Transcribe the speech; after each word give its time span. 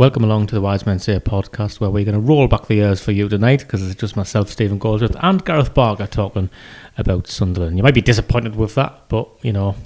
Welcome 0.00 0.24
along 0.24 0.46
to 0.46 0.54
the 0.54 0.62
Wise 0.62 0.86
Men 0.86 0.98
Say 0.98 1.18
podcast, 1.18 1.78
where 1.78 1.90
we're 1.90 2.06
going 2.06 2.14
to 2.14 2.20
roll 2.26 2.48
back 2.48 2.68
the 2.68 2.76
years 2.76 3.02
for 3.02 3.12
you 3.12 3.28
tonight 3.28 3.58
because 3.58 3.86
it's 3.86 4.00
just 4.00 4.16
myself, 4.16 4.48
Stephen 4.48 4.78
Goldsworth, 4.78 5.14
and 5.20 5.44
Gareth 5.44 5.74
Barker 5.74 6.06
talking 6.06 6.48
about 6.96 7.26
Sunderland. 7.26 7.76
You 7.76 7.82
might 7.82 7.92
be 7.92 8.00
disappointed 8.00 8.56
with 8.56 8.74
that, 8.76 9.10
but 9.10 9.28
you 9.42 9.52
know, 9.52 9.76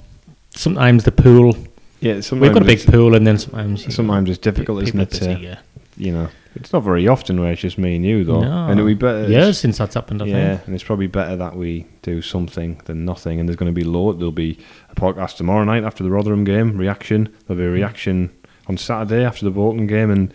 sometimes 0.51 1.03
the 1.03 1.11
pool. 1.11 1.57
Yeah, 1.99 2.21
sometimes 2.21 2.41
We've 2.43 2.53
got 2.53 2.61
a 2.61 2.65
big 2.65 2.85
pool, 2.85 3.13
and 3.13 3.27
then 3.27 3.37
sometimes 3.37 3.81
you 3.81 3.87
know, 3.87 3.93
Sometimes 3.93 4.29
it's 4.29 4.39
difficult, 4.39 4.83
isn't 4.83 5.01
it? 5.01 5.11
To, 5.11 5.33
yeah. 5.37 5.59
you 5.97 6.13
know, 6.13 6.29
it's 6.55 6.71
not 6.71 6.83
very 6.83 7.09
often 7.09 7.41
where 7.41 7.51
it's 7.51 7.61
just 7.61 7.77
me 7.77 7.97
and 7.97 8.05
you, 8.05 8.23
though. 8.23 8.39
No. 8.39 8.67
And 8.69 8.79
it 8.79 8.83
would 8.83 8.97
be 8.97 9.05
better. 9.05 9.27
years 9.27 9.57
since 9.57 9.79
that's 9.79 9.95
happened. 9.95 10.21
I 10.21 10.27
yeah, 10.27 10.55
think. 10.55 10.67
and 10.67 10.75
it's 10.75 10.83
probably 10.85 11.07
better 11.07 11.35
that 11.35 11.57
we 11.57 11.87
do 12.03 12.21
something 12.21 12.81
than 12.85 13.03
nothing. 13.03 13.41
And 13.41 13.49
there's 13.49 13.57
going 13.57 13.69
to 13.69 13.75
be 13.75 13.83
load. 13.83 14.19
There'll 14.19 14.31
be 14.31 14.59
a 14.89 14.95
podcast 14.95 15.35
tomorrow 15.35 15.65
night 15.65 15.83
after 15.83 16.05
the 16.05 16.09
Rotherham 16.09 16.45
game, 16.45 16.77
reaction. 16.77 17.35
There'll 17.47 17.61
be 17.61 17.67
a 17.67 17.69
reaction 17.69 18.31
on 18.67 18.77
Saturday 18.77 19.23
after 19.23 19.45
the 19.45 19.51
Bolton 19.51 19.87
game, 19.87 20.09
and 20.11 20.33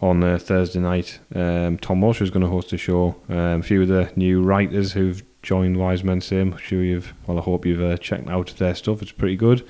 on 0.00 0.22
uh, 0.22 0.38
Thursday 0.38 0.78
night, 0.80 1.18
um, 1.34 1.78
Tom 1.78 2.00
Walsh 2.00 2.20
is 2.20 2.30
going 2.30 2.44
to 2.44 2.50
host 2.50 2.72
a 2.72 2.78
show. 2.78 3.16
Um, 3.28 3.60
a 3.60 3.62
few 3.62 3.82
of 3.82 3.88
the 3.88 4.10
new 4.16 4.42
writers 4.42 4.92
who've 4.92 5.22
joined 5.42 5.76
Wise 5.76 6.04
Men 6.04 6.20
Say, 6.20 6.40
I'm 6.40 6.56
sure 6.58 6.82
you've. 6.82 7.12
Well, 7.26 7.38
I 7.38 7.42
hope 7.42 7.66
you've 7.66 7.82
uh, 7.82 7.96
checked 7.96 8.28
out 8.28 8.54
their 8.58 8.74
stuff. 8.74 9.02
It's 9.02 9.12
pretty 9.12 9.36
good. 9.36 9.66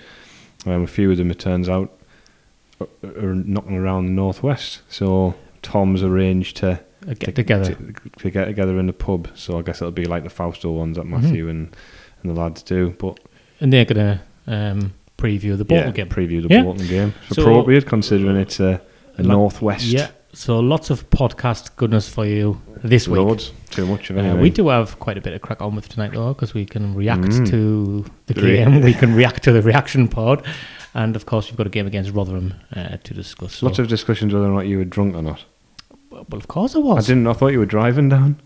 Um, 0.66 0.82
a 0.82 0.86
few 0.86 1.10
of 1.10 1.16
them, 1.16 1.30
it 1.30 1.38
turns 1.38 1.68
out, 1.68 1.92
are, 2.80 3.34
knocking 3.34 3.76
around 3.76 4.06
the 4.06 4.12
northwest. 4.12 4.82
So 4.88 5.34
Tom's 5.62 6.02
arranged 6.02 6.56
to 6.58 6.80
A 7.06 7.14
get 7.14 7.34
together. 7.36 7.74
to, 7.74 7.94
to 8.18 8.30
get 8.30 8.46
together 8.46 8.78
in 8.78 8.86
the 8.86 8.92
pub. 8.92 9.28
So 9.34 9.58
I 9.58 9.62
guess 9.62 9.80
it'll 9.80 9.92
be 9.92 10.04
like 10.04 10.24
the 10.24 10.30
Fausto 10.30 10.72
ones 10.72 10.96
that 10.96 11.04
Mm-hmm. 11.06 11.22
Matthew 11.22 11.48
and, 11.48 11.76
and 12.22 12.36
the 12.36 12.38
lads 12.38 12.62
do. 12.62 12.90
But 12.98 13.20
and 13.60 13.72
they're 13.72 13.84
going 13.84 14.18
to 14.18 14.20
um, 14.46 14.94
preview 15.18 15.52
of 15.52 15.58
the 15.58 15.64
Bolton 15.64 15.88
yeah, 15.88 15.92
game. 15.92 16.08
preview 16.08 16.38
of 16.42 16.48
the 16.48 16.54
Yeah. 16.54 16.62
Bolton 16.62 16.86
game. 16.86 17.12
It's 17.26 17.36
So- 17.36 17.42
appropriate 17.42 17.86
considering 17.86 18.36
it's 18.36 18.60
a, 18.60 18.80
a 19.18 19.22
Lo- 19.22 19.34
northwest. 19.34 19.86
Yeah. 19.86 20.08
So 20.32 20.60
lots 20.60 20.90
of 20.90 21.08
podcast 21.10 21.74
goodness 21.76 22.08
for 22.08 22.24
you 22.26 22.60
this 22.84 23.08
week. 23.08 23.18
Loads. 23.18 23.52
Too 23.70 23.86
much 23.86 24.10
of 24.10 24.18
Uh, 24.18 24.36
we 24.40 24.50
do 24.50 24.68
have 24.68 24.98
quite 25.00 25.18
a 25.18 25.20
bit 25.20 25.32
of 25.32 25.40
crack 25.40 25.60
on 25.60 25.74
with 25.74 25.88
tonight, 25.88 26.12
though, 26.14 26.32
because 26.34 26.54
we 26.54 26.64
can 26.64 26.94
react 26.94 27.22
Mm. 27.32 27.50
to 27.50 28.04
the 28.26 28.34
game, 28.34 28.80
we 28.82 28.92
can 28.94 29.14
react 29.14 29.42
to 29.44 29.52
the 29.52 29.62
reaction 29.62 30.06
pod, 30.06 30.42
and 30.94 31.16
of 31.16 31.26
course, 31.26 31.48
we've 31.50 31.56
got 31.56 31.66
a 31.66 31.70
game 31.70 31.86
against 31.86 32.12
Rotherham 32.12 32.54
uh, 32.76 32.98
to 33.02 33.14
discuss. 33.14 33.54
So, 33.54 33.66
Lots 33.66 33.78
of 33.78 33.88
discussions 33.88 34.32
whether 34.32 34.46
or 34.46 34.52
not 34.54 34.66
you 34.66 34.78
were 34.78 34.84
drunk 34.84 35.16
or 35.16 35.22
not. 35.22 35.44
well, 36.10 36.24
of 36.32 36.46
course, 36.46 36.76
I 36.76 36.78
was. 36.78 37.04
I 37.04 37.08
didn't. 37.08 37.26
I 37.26 37.32
thought 37.32 37.48
you 37.52 37.58
were 37.58 37.66
driving 37.66 38.08
down. 38.10 38.36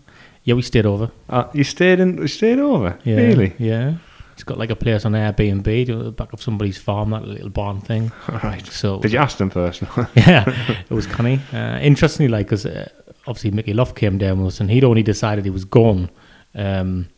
Yeah, 0.45 0.55
we 0.55 0.61
stayed 0.61 0.85
over. 0.85 1.11
Uh, 1.29 1.45
you 1.53 1.63
stayed 1.63 1.99
in. 1.99 2.17
You 2.17 2.27
stayed 2.27 2.59
over. 2.59 2.97
Yeah, 3.03 3.15
Really? 3.17 3.53
Yeah, 3.59 3.95
it's 4.33 4.43
got 4.43 4.57
like 4.57 4.69
a 4.71 4.75
place 4.75 5.05
on 5.05 5.13
Airbnb 5.13 5.85
to 5.85 6.03
the 6.03 6.11
back 6.11 6.33
of 6.33 6.41
somebody's 6.41 6.77
farm, 6.77 7.11
that 7.11 7.25
little 7.27 7.49
barn 7.49 7.79
thing. 7.81 8.11
All 8.29 8.39
right. 8.39 8.65
So 8.65 8.99
Did 8.99 9.13
you 9.13 9.19
ask 9.19 9.37
them 9.37 9.49
first? 9.49 9.81
yeah, 10.15 10.43
it 10.89 10.93
was 10.93 11.07
canny. 11.07 11.39
Uh, 11.51 11.79
interestingly, 11.81 12.29
like, 12.29 12.47
because 12.47 12.65
uh, 12.65 12.89
obviously 13.27 13.51
Mickey 13.51 13.73
Loft 13.73 13.95
came 13.95 14.17
down 14.17 14.39
with 14.39 14.53
us, 14.53 14.59
and 14.59 14.69
he'd 14.71 14.83
only 14.83 15.03
decided 15.03 15.45
he 15.45 15.51
was 15.51 15.65
gone 15.65 16.09
um, 16.55 17.09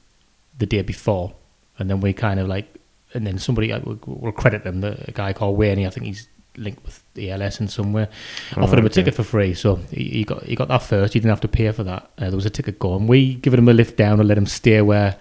the 0.57 0.65
day 0.65 0.81
before, 0.81 1.33
and 1.79 1.89
then 1.89 2.01
we 2.01 2.13
kind 2.13 2.39
of 2.39 2.47
like, 2.47 2.67
and 3.13 3.25
then 3.25 3.37
somebody 3.37 3.71
uh, 3.71 3.79
we'll, 3.83 3.99
we'll 4.05 4.31
credit 4.31 4.63
them, 4.63 4.81
the 4.81 5.03
a 5.07 5.11
guy 5.11 5.31
called 5.31 5.57
Wayne. 5.57 5.85
I 5.85 5.89
think 5.89 6.05
he's 6.05 6.27
linked 6.57 6.83
with 6.85 7.03
the 7.13 7.31
LS 7.31 7.59
in 7.59 7.67
somewhere. 7.67 8.09
Offered 8.57 8.79
him 8.79 8.85
a 8.85 8.87
okay. 8.87 8.95
ticket 8.95 9.13
for 9.13 9.23
free, 9.23 9.53
so 9.53 9.77
he, 9.91 10.09
he 10.09 10.23
got 10.23 10.43
he 10.43 10.55
got 10.55 10.67
that 10.67 10.83
first. 10.83 11.13
He 11.13 11.19
didn't 11.19 11.31
have 11.31 11.41
to 11.41 11.47
pay 11.47 11.71
for 11.71 11.83
that. 11.83 12.11
Uh, 12.17 12.27
there 12.27 12.35
was 12.35 12.45
a 12.45 12.49
ticket 12.49 12.77
going. 12.77 13.07
We 13.07 13.35
given 13.35 13.59
him 13.59 13.69
a 13.69 13.73
lift 13.73 13.97
down 13.97 14.19
and 14.19 14.27
let 14.27 14.37
him 14.37 14.45
stay 14.45 14.81
where 14.81 15.17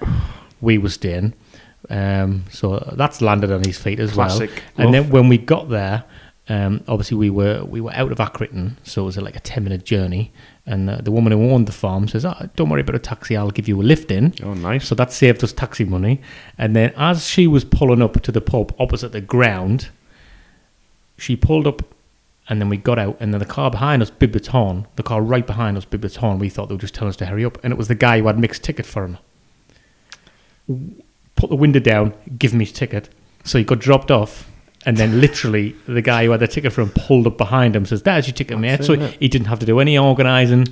we 0.61 0.79
were 0.79 0.91
staying. 0.91 1.35
Um, 1.91 2.45
so 2.51 2.79
that's 2.97 3.21
landed 3.21 3.53
on 3.53 3.63
his 3.63 3.79
feet 3.79 4.01
as 4.01 4.13
Classic. 4.13 4.51
well. 4.77 4.87
And 4.87 4.95
then 4.95 5.11
when 5.11 5.29
we 5.29 5.39
got 5.39 5.69
there, 5.69 6.05
um, 6.49 6.85
obviously 6.89 7.17
we 7.17 7.31
were 7.31 7.65
we 7.65 7.81
were 7.81 7.93
out 7.95 8.13
of 8.13 8.19
Accrington, 8.19 8.77
so 8.85 9.03
it 9.03 9.07
was 9.07 9.17
like 9.17 9.37
a 9.37 9.41
ten 9.41 9.65
minute 9.65 9.85
journey. 9.85 10.33
And 10.67 10.89
uh, 10.89 10.97
the 10.97 11.11
woman 11.11 11.33
who 11.33 11.51
owned 11.51 11.67
the 11.67 11.73
farm 11.73 12.09
says, 12.09 12.25
oh, 12.25 12.49
"Don't 12.57 12.69
worry 12.69 12.83
about 12.83 12.97
a 12.97 12.99
taxi. 12.99 13.37
I'll 13.37 13.51
give 13.51 13.69
you 13.69 13.81
a 13.81 13.83
lift 13.83 14.11
in." 14.11 14.35
Oh, 14.43 14.55
nice. 14.55 14.87
So 14.87 14.95
that 14.95 15.13
saved 15.13 15.43
us 15.45 15.53
taxi 15.53 15.85
money. 15.85 16.21
And 16.59 16.75
then 16.75 16.93
as 16.97 17.27
she 17.27 17.47
was 17.47 17.65
pulling 17.65 18.03
up 18.03 18.21
to 18.23 18.33
the 18.33 18.41
pub 18.41 18.75
opposite 18.79 19.13
the 19.13 19.21
ground, 19.21 19.89
she 21.17 21.37
pulled 21.37 21.67
up 21.67 21.83
and 22.49 22.61
then 22.61 22.69
we 22.69 22.77
got 22.77 22.99
out 22.99 23.17
and 23.21 23.33
then 23.33 23.39
the 23.39 23.47
car 23.47 23.71
behind 23.71 24.03
us 24.03 24.11
bibbed 24.11 24.37
its 24.37 24.49
horn. 24.49 24.87
The 24.97 25.03
car 25.03 25.23
right 25.23 25.47
behind 25.47 25.77
us 25.77 25.85
bibbed 25.85 26.05
its 26.05 26.17
horn. 26.17 26.39
We 26.39 26.51
thought 26.51 26.69
they 26.69 26.75
were 26.75 26.81
just 26.81 26.95
telling 26.95 27.09
us 27.09 27.17
to 27.17 27.27
hurry 27.27 27.45
up. 27.45 27.59
And 27.65 27.73
it 27.73 27.77
was 27.77 27.89
the 27.89 27.95
guy 27.95 28.21
who 28.21 28.27
had 28.27 28.39
mixed 28.39 28.63
ticket 28.63 28.85
for 28.85 29.05
him. 29.05 29.19
Put 31.37 31.51
the 31.51 31.57
window 31.57 31.81
down, 31.81 32.15
give 32.39 32.55
me 32.55 32.65
his 32.65 32.73
ticket. 32.73 33.09
So 33.45 33.59
he 33.59 33.65
got 33.65 33.79
dropped 33.81 34.11
off. 34.11 34.51
And 34.87 34.97
then 34.99 35.21
literally 35.21 35.75
the 35.87 36.03
guy 36.03 36.25
who 36.27 36.31
had 36.33 36.41
the 36.41 36.47
ticket 36.49 36.73
for 36.73 36.83
him 36.83 36.91
pulled 36.91 37.27
up 37.27 37.39
behind 37.39 37.75
him, 37.75 37.87
says, 37.87 38.03
There's 38.03 38.27
your 38.27 38.35
ticket, 38.35 38.59
mate. 38.59 38.71
That's 38.77 38.87
So 38.87 38.93
it, 38.93 39.01
innit? 39.01 39.17
he 39.19 39.29
didn't 39.29 39.47
have 39.47 39.59
to 39.61 39.67
do 39.67 39.81
any 39.81 39.97
organising 39.97 40.69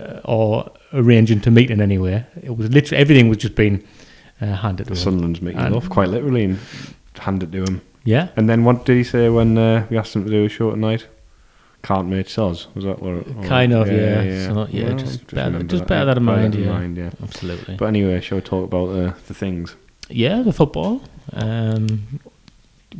uh, 0.00 0.20
or 0.24 0.70
arranging 0.92 1.40
to 1.42 1.50
meet 1.52 1.70
in 1.70 1.80
anywhere. 1.80 2.26
It 2.42 2.56
was 2.56 2.70
literally 2.70 3.00
everything 3.00 3.28
was 3.28 3.38
just 3.38 3.54
being 3.54 3.84
uh, 4.40 4.46
handed 4.46 4.88
to 4.88 4.92
him. 4.92 4.96
Sunderland's 4.96 5.40
making 5.40 5.60
And- 5.60 5.74
off 5.76 5.88
quite 5.88 6.08
literally 6.08 6.44
and 6.44 6.58
hand 7.18 7.44
it 7.44 7.52
to 7.52 7.62
him. 7.62 7.82
Yeah. 8.04 8.28
And 8.34 8.48
then 8.50 8.64
what 8.64 8.84
did 8.84 8.96
he 8.96 9.04
say 9.04 9.28
when 9.28 9.56
uh, 9.56 9.86
we 9.88 9.96
asked 9.96 10.16
him 10.16 10.24
to 10.24 10.30
do 10.30 10.44
a 10.44 10.48
short 10.48 10.76
night? 10.76 11.06
Can't 11.84 12.08
make 12.08 12.26
soz. 12.26 12.66
Was 12.74 12.84
that 12.84 13.00
what? 13.00 13.12
or- 13.28 13.44
Kind 13.46 13.72
of, 13.72 13.86
yeah. 13.90 14.46
So, 14.48 14.66
yeah, 14.72 14.88
Well, 14.88 14.96
just 14.98 15.26
bear- 15.28 15.44
remember 15.46 15.68
just 15.68 15.86
bear 15.86 16.04
that 16.04 16.16
in 16.16 16.26
Bear 16.26 16.36
mind, 16.36 16.54
yeah. 16.56 16.66
mind, 16.66 16.96
yeah. 16.96 17.10
Absolutely. 17.22 17.76
But 17.76 17.86
anyway, 17.86 18.20
shall 18.20 18.38
we 18.38 18.42
talk 18.42 18.64
about 18.64 18.88
uh, 18.88 19.12
the 19.28 19.34
things? 19.34 19.76
Yeah, 20.14 20.42
the 20.42 20.52
football. 20.52 21.02
Um, 21.32 22.20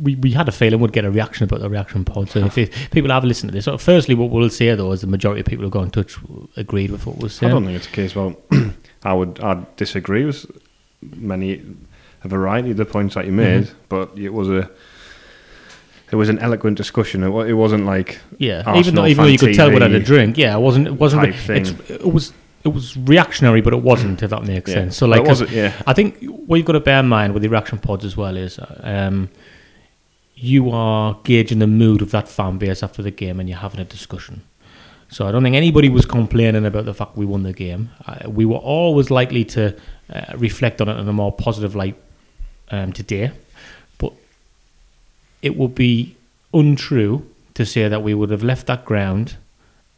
we, 0.01 0.15
we 0.15 0.31
had 0.31 0.47
a 0.47 0.51
feeling 0.51 0.79
we'd 0.79 0.91
get 0.91 1.05
a 1.05 1.11
reaction 1.11 1.43
about 1.43 1.59
the 1.59 1.69
reaction 1.69 2.03
pod. 2.03 2.29
So 2.29 2.39
if, 2.45 2.57
if 2.57 2.91
people 2.91 3.11
have 3.11 3.23
listened 3.23 3.51
to 3.51 3.53
this, 3.55 3.65
so 3.65 3.77
firstly, 3.77 4.15
what 4.15 4.29
we'll 4.31 4.49
say 4.49 4.73
though 4.75 4.91
is 4.91 5.01
the 5.01 5.07
majority 5.07 5.41
of 5.41 5.45
people 5.45 5.63
who 5.65 5.69
got 5.69 5.83
in 5.83 5.91
touch 5.91 6.17
agreed 6.57 6.89
with 6.91 7.05
what 7.05 7.17
was 7.19 7.35
said. 7.35 7.47
I 7.47 7.51
don't 7.53 7.65
think 7.65 7.77
it's 7.77 7.87
a 7.87 7.91
case 7.91 8.13
about. 8.13 8.41
I 9.03 9.13
would. 9.13 9.39
I'd 9.41 9.75
disagree 9.75 10.25
with 10.25 10.45
many, 11.01 11.61
a 12.23 12.27
variety 12.27 12.71
of 12.71 12.77
the 12.77 12.85
points 12.85 13.15
that 13.15 13.25
you 13.25 13.31
made, 13.33 13.65
Mm-hmm. 13.65 13.77
but 13.89 14.17
it 14.17 14.29
was 14.33 14.49
a. 14.49 14.69
It 16.11 16.15
was 16.15 16.29
an 16.29 16.37
eloquent 16.39 16.77
discussion. 16.77 17.23
It, 17.23 17.29
it 17.49 17.53
wasn't 17.55 17.85
like 17.85 18.19
Yeah, 18.37 18.75
even 18.77 18.93
though 18.93 19.05
even 19.07 19.25
though 19.25 19.31
you 19.31 19.37
could 19.39 19.55
tell 19.55 19.69
we 19.69 19.79
had 19.79 19.91
a 19.91 19.99
drink, 19.99 20.37
yeah, 20.37 20.55
it 20.55 20.59
wasn't 20.59 20.87
it 20.87 20.93
wasn't 20.93 21.23
it 21.25 22.05
was 22.05 22.33
it 22.63 22.69
was 22.69 22.95
reactionary, 22.97 23.61
but 23.61 23.73
it 23.73 23.81
wasn't. 23.81 24.23
If 24.23 24.29
that 24.29 24.43
makes 24.43 24.69
Yeah. 24.69 24.75
sense. 24.75 24.97
So 24.97 25.05
like, 25.05 25.25
yeah. 25.51 25.73
I 25.85 25.93
think 25.93 26.23
what 26.23 26.57
you've 26.57 26.65
got 26.65 26.73
to 26.73 26.79
bear 26.79 26.99
in 26.99 27.07
mind 27.09 27.33
with 27.33 27.43
the 27.43 27.49
reaction 27.49 27.77
pods 27.79 28.05
as 28.05 28.15
well 28.15 28.37
is 28.37 28.59
um, 28.81 29.29
you 30.35 30.71
are 30.71 31.17
gauging 31.23 31.59
the 31.59 31.67
mood 31.67 32.01
of 32.01 32.11
that 32.11 32.27
fan 32.27 32.57
base 32.57 32.81
after 32.83 33.01
the 33.01 33.11
game, 33.11 33.39
and 33.39 33.49
you're 33.49 33.57
having 33.57 33.79
a 33.81 33.85
discussion. 33.85 34.41
So 35.09 35.27
I 35.27 35.31
don't 35.31 35.43
think 35.43 35.55
anybody 35.55 35.89
was 35.89 36.05
complaining 36.05 36.65
about 36.65 36.85
the 36.85 36.93
fact 36.93 37.15
we 37.17 37.25
won 37.25 37.43
the 37.43 37.53
game. 37.53 37.91
Uh, 38.07 38.29
we 38.29 38.45
were 38.45 38.57
always 38.57 39.11
likely 39.11 39.45
to 39.45 39.75
uh, 40.11 40.21
reflect 40.37 40.81
on 40.81 40.89
it 40.89 40.97
in 40.97 41.07
a 41.07 41.13
more 41.13 41.31
positive 41.31 41.75
light 41.75 41.95
um, 42.71 42.91
today, 42.93 43.31
but 43.99 44.11
it 45.43 45.55
would 45.55 45.75
be 45.75 46.15
untrue 46.53 47.27
to 47.53 47.65
say 47.65 47.87
that 47.87 48.01
we 48.01 48.13
would 48.15 48.31
have 48.31 48.41
left 48.41 48.65
that 48.67 48.85
ground 48.85 49.35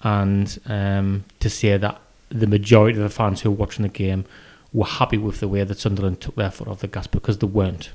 and 0.01 0.59
um, 0.65 1.23
to 1.39 1.49
say 1.49 1.77
that 1.77 2.01
the 2.39 2.47
majority 2.47 2.97
of 2.97 3.03
the 3.03 3.09
fans 3.09 3.41
who 3.41 3.51
were 3.51 3.57
watching 3.57 3.83
the 3.83 3.89
game 3.89 4.25
were 4.73 4.85
happy 4.85 5.17
with 5.17 5.39
the 5.39 5.47
way 5.47 5.63
that 5.63 5.77
Sunderland 5.77 6.19
took 6.19 6.35
their 6.35 6.51
foot 6.51 6.67
off 6.67 6.79
the 6.79 6.87
gas 6.87 7.07
because 7.07 7.37
they 7.37 7.47
weren't. 7.47 7.91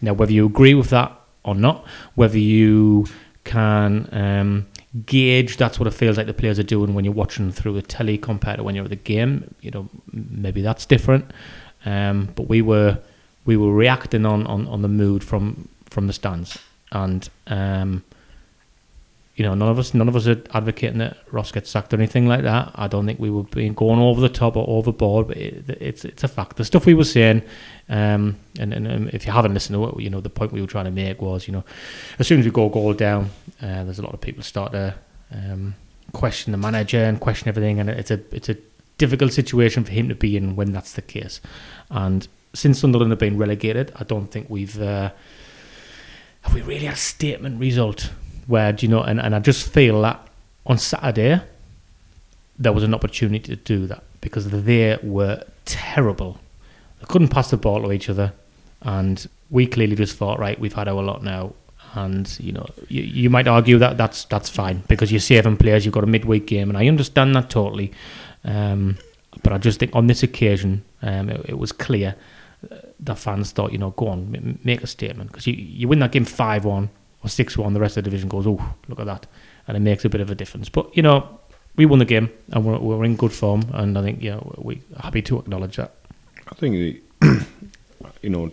Now, 0.00 0.14
whether 0.14 0.32
you 0.32 0.46
agree 0.46 0.74
with 0.74 0.90
that 0.90 1.12
or 1.44 1.54
not, 1.54 1.86
whether 2.14 2.38
you 2.38 3.06
can 3.44 4.08
um, 4.12 4.66
gauge 5.06 5.56
that's 5.56 5.78
what 5.78 5.86
it 5.86 5.92
feels 5.92 6.16
like 6.16 6.26
the 6.26 6.34
players 6.34 6.58
are 6.58 6.64
doing 6.64 6.94
when 6.94 7.04
you're 7.04 7.14
watching 7.14 7.52
through 7.52 7.76
a 7.76 7.82
telly 7.82 8.18
compared 8.18 8.58
to 8.58 8.62
when 8.62 8.74
you're 8.74 8.84
at 8.84 8.90
the 8.90 8.96
game, 8.96 9.54
you 9.60 9.70
know, 9.70 9.88
maybe 10.12 10.62
that's 10.62 10.86
different. 10.86 11.30
Um, 11.84 12.30
but 12.34 12.48
we 12.48 12.62
were 12.62 12.98
we 13.44 13.56
were 13.56 13.72
reacting 13.72 14.26
on, 14.26 14.46
on, 14.46 14.66
on 14.68 14.82
the 14.82 14.88
mood 14.88 15.24
from 15.24 15.68
from 15.88 16.06
the 16.06 16.12
stands, 16.12 16.58
and 16.92 17.28
um, 17.46 18.04
you 19.36 19.44
know, 19.44 19.54
none 19.54 19.68
of 19.68 19.78
us 19.78 19.94
none 19.94 20.08
of 20.08 20.16
us 20.16 20.26
are 20.26 20.42
advocating 20.52 20.98
that 20.98 21.16
Ross 21.30 21.52
gets 21.52 21.70
sacked 21.70 21.94
or 21.94 21.96
anything 21.96 22.26
like 22.26 22.42
that. 22.42 22.72
I 22.74 22.88
don't 22.88 23.06
think 23.06 23.20
we 23.20 23.30
were 23.30 23.44
being 23.44 23.74
going 23.74 24.00
over 24.00 24.20
the 24.20 24.28
top 24.28 24.56
or 24.56 24.68
overboard, 24.68 25.28
but 25.28 25.36
it, 25.36 25.64
it's 25.80 26.04
it's 26.04 26.24
a 26.24 26.28
fact. 26.28 26.56
The 26.56 26.64
stuff 26.64 26.84
we 26.84 26.94
were 26.94 27.04
saying, 27.04 27.42
um, 27.88 28.36
and, 28.58 28.74
and 28.74 28.86
um, 28.90 29.10
if 29.12 29.26
you 29.26 29.32
haven't 29.32 29.54
listened 29.54 29.76
to 29.76 29.84
it, 29.88 30.02
you 30.02 30.10
know, 30.10 30.20
the 30.20 30.30
point 30.30 30.52
we 30.52 30.60
were 30.60 30.66
trying 30.66 30.86
to 30.86 30.90
make 30.90 31.22
was, 31.22 31.46
you 31.46 31.52
know, 31.52 31.64
as 32.18 32.26
soon 32.26 32.40
as 32.40 32.44
we 32.44 32.50
go 32.50 32.68
goal 32.68 32.92
down, 32.92 33.30
uh, 33.62 33.84
there's 33.84 33.98
a 33.98 34.02
lot 34.02 34.12
of 34.12 34.20
people 34.20 34.42
start 34.42 34.72
to 34.72 34.94
um, 35.32 35.74
question 36.12 36.52
the 36.52 36.58
manager 36.58 37.02
and 37.02 37.20
question 37.20 37.48
everything, 37.48 37.78
and 37.78 37.88
it's 37.88 38.10
a 38.10 38.20
it's 38.32 38.48
a 38.48 38.56
difficult 38.98 39.32
situation 39.32 39.84
for 39.84 39.92
him 39.92 40.08
to 40.08 40.14
be 40.14 40.36
in 40.36 40.56
when 40.56 40.72
that's 40.72 40.92
the 40.92 41.02
case. 41.02 41.40
And 41.88 42.26
since 42.52 42.80
Sunderland 42.80 43.12
have 43.12 43.20
been 43.20 43.38
relegated, 43.38 43.92
I 43.96 44.04
don't 44.04 44.26
think 44.26 44.50
we've 44.50 44.80
uh, 44.82 45.12
have 46.42 46.54
we 46.54 46.62
really 46.62 46.86
had 46.86 46.94
a 46.94 46.98
statement 46.98 47.60
result 47.60 48.10
where 48.50 48.72
do 48.72 48.84
you 48.84 48.90
know 48.90 49.02
and, 49.02 49.20
and 49.20 49.34
I 49.34 49.38
just 49.38 49.68
feel 49.68 50.02
that 50.02 50.26
on 50.66 50.76
Saturday 50.76 51.40
there 52.58 52.72
was 52.72 52.82
an 52.82 52.92
opportunity 52.92 53.56
to 53.56 53.56
do 53.56 53.86
that 53.86 54.02
because 54.20 54.50
they 54.50 54.98
were 55.02 55.42
terrible. 55.64 56.38
They 56.98 57.06
couldn't 57.06 57.28
pass 57.28 57.50
the 57.50 57.56
ball 57.56 57.82
to 57.82 57.92
each 57.92 58.10
other 58.10 58.32
and 58.82 59.26
we 59.50 59.66
clearly 59.66 59.96
just 59.96 60.16
thought, 60.16 60.38
right, 60.38 60.58
we've 60.58 60.74
had 60.74 60.88
our 60.88 61.02
lot 61.02 61.22
now 61.22 61.54
and 61.94 62.38
you 62.38 62.52
know 62.52 62.66
you, 62.88 63.02
you 63.02 63.30
might 63.30 63.48
argue 63.48 63.76
that 63.78 63.96
that's 63.96 64.24
that's 64.26 64.48
fine 64.48 64.82
because 64.88 65.10
you're 65.10 65.20
saving 65.20 65.56
players. 65.56 65.84
You've 65.84 65.94
got 65.94 66.04
a 66.04 66.06
midweek 66.06 66.46
game, 66.46 66.68
and 66.68 66.78
I 66.78 66.86
understand 66.86 67.34
that 67.34 67.50
totally. 67.50 67.92
Um, 68.44 68.98
but 69.42 69.52
I 69.52 69.58
just 69.58 69.80
think 69.80 69.94
on 69.94 70.06
this 70.06 70.22
occasion, 70.22 70.84
um, 71.02 71.30
it, 71.30 71.46
it 71.50 71.58
was 71.58 71.72
clear 71.72 72.14
uh, 72.70 72.76
that 73.00 73.18
fans 73.18 73.50
thought, 73.52 73.72
you 73.72 73.78
know, 73.78 73.90
go 73.90 74.08
on, 74.08 74.58
make 74.62 74.82
a 74.82 74.86
statement 74.86 75.30
because 75.30 75.46
you 75.46 75.54
you 75.54 75.88
win 75.88 75.98
that 75.98 76.12
game 76.12 76.24
five 76.24 76.64
one 76.64 76.90
or 77.22 77.28
six 77.28 77.56
one, 77.56 77.74
the 77.74 77.80
rest 77.80 77.96
of 77.96 78.04
the 78.04 78.10
division 78.10 78.28
goes, 78.28 78.46
oh, 78.46 78.74
look 78.88 79.00
at 79.00 79.06
that, 79.06 79.26
and 79.68 79.76
it 79.76 79.80
makes 79.80 80.04
a 80.04 80.08
bit 80.08 80.20
of 80.20 80.30
a 80.30 80.34
difference. 80.34 80.68
But 80.68 80.96
you 80.96 81.02
know, 81.02 81.40
we 81.76 81.86
won 81.86 81.98
the 81.98 82.04
game 82.04 82.30
and 82.52 82.64
we're 82.64 82.78
we're 82.78 83.04
in 83.04 83.16
good 83.16 83.32
form, 83.32 83.62
and 83.72 83.96
I 83.96 84.02
think 84.02 84.22
you 84.22 84.30
know 84.30 84.54
we're 84.58 84.78
happy 84.98 85.22
to 85.22 85.38
acknowledge 85.38 85.76
that. 85.76 85.94
I 86.48 86.54
think 86.54 86.74
the, 86.74 87.00
you 88.22 88.30
know 88.30 88.50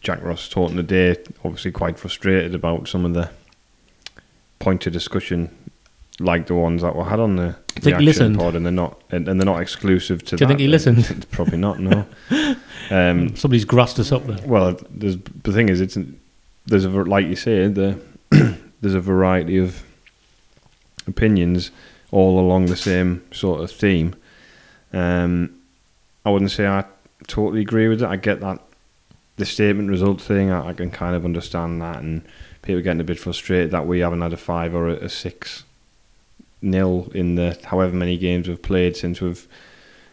Jack 0.00 0.22
Ross 0.22 0.48
talking 0.48 0.76
today, 0.76 1.16
obviously 1.44 1.72
quite 1.72 1.98
frustrated 1.98 2.54
about 2.54 2.88
some 2.88 3.04
of 3.04 3.14
the 3.14 3.30
point 4.58 4.86
of 4.86 4.92
discussion, 4.92 5.54
like 6.18 6.46
the 6.46 6.54
ones 6.54 6.82
that 6.82 6.94
were 6.94 7.04
had 7.04 7.20
on 7.20 7.36
the, 7.36 7.56
the 7.82 7.94
action 7.94 8.36
pod, 8.36 8.54
and 8.54 8.64
they're 8.64 8.72
not 8.72 9.00
and, 9.10 9.28
and 9.28 9.40
they're 9.40 9.46
not 9.46 9.60
exclusive 9.60 10.24
to. 10.24 10.36
Do 10.36 10.44
you 10.44 10.46
that. 10.46 10.48
think 10.48 10.60
he 10.60 10.68
listened? 10.68 11.26
Probably 11.30 11.58
not. 11.58 11.80
No. 11.80 12.06
um, 12.90 13.34
Somebody's 13.36 13.64
grassed 13.64 13.98
us 13.98 14.12
up 14.12 14.26
there. 14.26 14.38
well, 14.46 14.78
there's 14.90 15.16
the 15.16 15.52
thing 15.52 15.68
is, 15.68 15.80
it's 15.80 15.98
there's 16.66 16.84
a 16.84 16.90
like 16.90 17.26
you 17.26 17.36
say, 17.36 17.66
the 17.68 18.00
there's 18.80 18.94
a 18.94 19.00
variety 19.00 19.58
of 19.58 19.82
opinions 21.06 21.70
all 22.10 22.40
along 22.40 22.66
the 22.66 22.76
same 22.76 23.24
sort 23.32 23.60
of 23.60 23.70
theme. 23.70 24.14
Um, 24.92 25.56
I 26.24 26.30
wouldn't 26.30 26.50
say 26.50 26.66
I 26.66 26.84
totally 27.26 27.60
agree 27.60 27.88
with 27.88 28.02
it. 28.02 28.08
I 28.08 28.16
get 28.16 28.40
that 28.40 28.60
the 29.36 29.46
statement 29.46 29.88
result 29.88 30.20
thing. 30.20 30.50
I, 30.50 30.68
I 30.68 30.72
can 30.72 30.90
kind 30.90 31.16
of 31.16 31.24
understand 31.24 31.80
that, 31.82 32.02
and 32.02 32.22
people 32.62 32.82
getting 32.82 33.00
a 33.00 33.04
bit 33.04 33.18
frustrated 33.18 33.70
that 33.70 33.86
we 33.86 34.00
haven't 34.00 34.20
had 34.20 34.32
a 34.32 34.36
five 34.36 34.74
or 34.74 34.88
a, 34.88 34.94
a 34.94 35.08
six 35.08 35.64
nil 36.62 37.10
in 37.14 37.36
the 37.36 37.58
however 37.64 37.94
many 37.94 38.18
games 38.18 38.46
we've 38.46 38.60
played 38.60 38.96
since 38.96 39.20
we've 39.20 39.46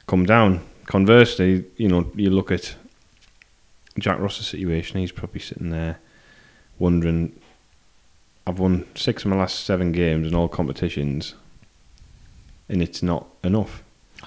come 0.08 0.26
down. 0.26 0.62
Conversely, 0.86 1.66
you 1.76 1.90
know, 1.90 2.10
you 2.16 2.30
look 2.30 2.52
at 2.52 2.76
Jack 4.00 4.20
Ross's 4.20 4.48
situation. 4.48 5.00
He's 5.00 5.12
probably 5.12 5.42
sitting 5.42 5.70
there 5.70 6.00
wondering, 6.80 7.38
I've 8.48 8.60
won 8.60 8.86
six 8.96 9.26
of 9.26 9.30
my 9.32 9.36
last 9.38 9.66
seven 9.66 9.92
games 9.92 10.28
in 10.28 10.34
all 10.34 10.48
competitions, 10.48 11.36
and 12.70 12.82
it's 12.82 13.04
not 13.04 13.28
enough. 13.44 13.84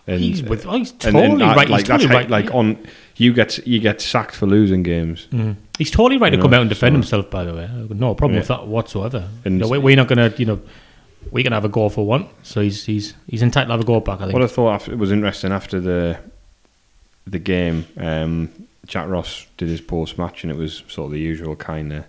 And, 0.07 0.21
he's 0.21 0.43
with, 0.43 0.67
oh, 0.67 0.77
he's 0.77 0.93
totally 0.93 1.25
and 1.25 1.43
I- 1.43 1.55
right. 1.57 1.69
Like 1.69 1.81
he's 1.81 1.89
totally 1.89 2.09
how- 2.09 2.15
right. 2.15 2.31
like 2.31 2.45
yeah. 2.47 2.51
on 2.53 2.79
you 3.17 3.33
get 3.33 3.67
you 3.67 3.81
get 3.81 4.01
sacked 4.01 4.35
for 4.35 4.47
losing 4.47 4.83
games. 4.83 5.27
Mm. 5.33 5.57
He's 5.79 5.91
totally 5.91 6.19
right 6.19 6.33
You 6.33 6.37
to 6.37 6.43
come 6.43 6.51
know, 6.53 6.59
out 6.59 6.61
and 6.63 6.69
defend 6.71 6.93
so- 6.95 6.97
himself. 6.99 7.31
By 7.31 7.45
the 7.45 7.55
way, 7.55 7.69
no 7.91 8.15
problem 8.15 8.39
with 8.39 8.49
that 8.49 8.67
whatsoever. 8.67 9.29
And- 9.45 9.69
we, 9.69 9.79
we're 9.79 9.97
not 9.97 10.09
gonna, 10.09 10.33
you 10.37 10.47
know, 10.47 10.61
we 11.31 11.43
can 11.43 11.53
have 11.53 11.65
a 11.65 11.69
go 11.69 11.89
for 11.89 12.07
one. 12.07 12.29
So 12.43 12.61
he's 12.61 12.85
he's 12.85 13.15
he's 13.27 13.43
entitled 13.43 13.69
to 13.69 13.73
have 13.73 13.81
a 13.81 13.85
go 13.85 14.01
back. 14.01 14.21
I 14.21 14.25
think. 14.25 14.35
What 14.35 14.43
I 14.43 14.47
thought 14.47 14.75
after, 14.75 14.97
was 14.97 15.11
interesting 15.13 15.51
after 15.53 15.81
the 15.81 16.19
the 17.27 17.39
game, 17.39 17.87
um, 17.97 18.49
Jack 18.87 19.09
Ross 19.09 19.47
did 19.57 19.69
his 19.69 19.81
post 19.81 20.19
match, 20.19 20.45
and 20.45 20.51
it 20.53 20.57
was 20.57 20.83
sort 20.89 21.07
of 21.07 21.13
the 21.13 21.21
usual 21.21 21.57
kind 21.57 21.93
of 21.93 22.05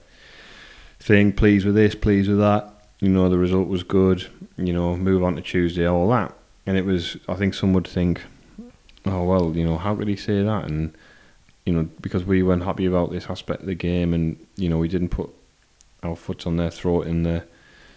thing. 1.01 1.33
Pleased 1.33 1.65
with 1.65 1.75
this, 1.75 1.95
pleased 1.95 2.29
with 2.29 2.39
that. 2.39 2.73
You 2.99 3.09
know, 3.09 3.29
the 3.29 3.37
result 3.37 3.67
was 3.67 3.83
good. 3.83 4.27
You 4.57 4.73
know, 4.73 4.95
move 4.95 5.23
on 5.23 5.35
to 5.35 5.41
Tuesday, 5.41 5.85
all 5.85 6.09
that. 6.09 6.33
And 6.65 6.77
it 6.77 6.85
was, 6.85 7.17
I 7.27 7.33
think 7.33 7.53
some 7.53 7.73
would 7.73 7.87
think, 7.87 8.21
oh 9.05 9.23
well, 9.23 9.55
you 9.55 9.65
know, 9.65 9.77
how 9.77 9.95
could 9.95 10.07
he 10.07 10.15
say 10.15 10.43
that? 10.43 10.65
And 10.65 10.93
you 11.65 11.73
know, 11.73 11.89
because 12.01 12.23
we 12.23 12.43
weren't 12.43 12.63
happy 12.63 12.85
about 12.85 13.11
this 13.11 13.27
aspect 13.29 13.61
of 13.61 13.67
the 13.67 13.75
game, 13.75 14.13
and 14.13 14.37
you 14.55 14.69
know, 14.69 14.77
we 14.77 14.87
didn't 14.87 15.09
put 15.09 15.29
our 16.03 16.15
foot 16.15 16.47
on 16.47 16.57
their 16.57 16.71
throat 16.71 17.07
in 17.07 17.23
the 17.23 17.43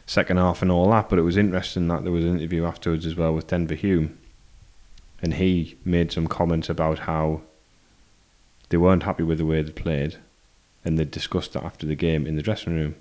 second 0.06 0.36
half 0.36 0.62
and 0.62 0.70
all 0.70 0.90
that. 0.90 1.08
But 1.08 1.18
it 1.18 1.22
was 1.22 1.36
interesting 1.36 1.88
that 1.88 2.02
there 2.02 2.12
was 2.12 2.24
an 2.24 2.38
interview 2.38 2.64
afterwards 2.64 3.06
as 3.06 3.14
well 3.14 3.34
with 3.34 3.46
Denver 3.46 3.74
Hume, 3.74 4.18
and 5.22 5.34
he 5.34 5.76
made 5.84 6.12
some 6.12 6.26
comments 6.26 6.68
about 6.68 7.00
how 7.00 7.42
they 8.68 8.76
weren't 8.76 9.02
happy 9.04 9.22
with 9.22 9.38
the 9.38 9.46
way 9.46 9.62
they 9.62 9.72
played, 9.72 10.16
and 10.84 10.98
they 10.98 11.04
discussed 11.04 11.52
that 11.54 11.64
after 11.64 11.86
the 11.86 11.94
game 11.94 12.26
in 12.26 12.36
the 12.36 12.42
dressing 12.42 12.74
room. 12.74 12.94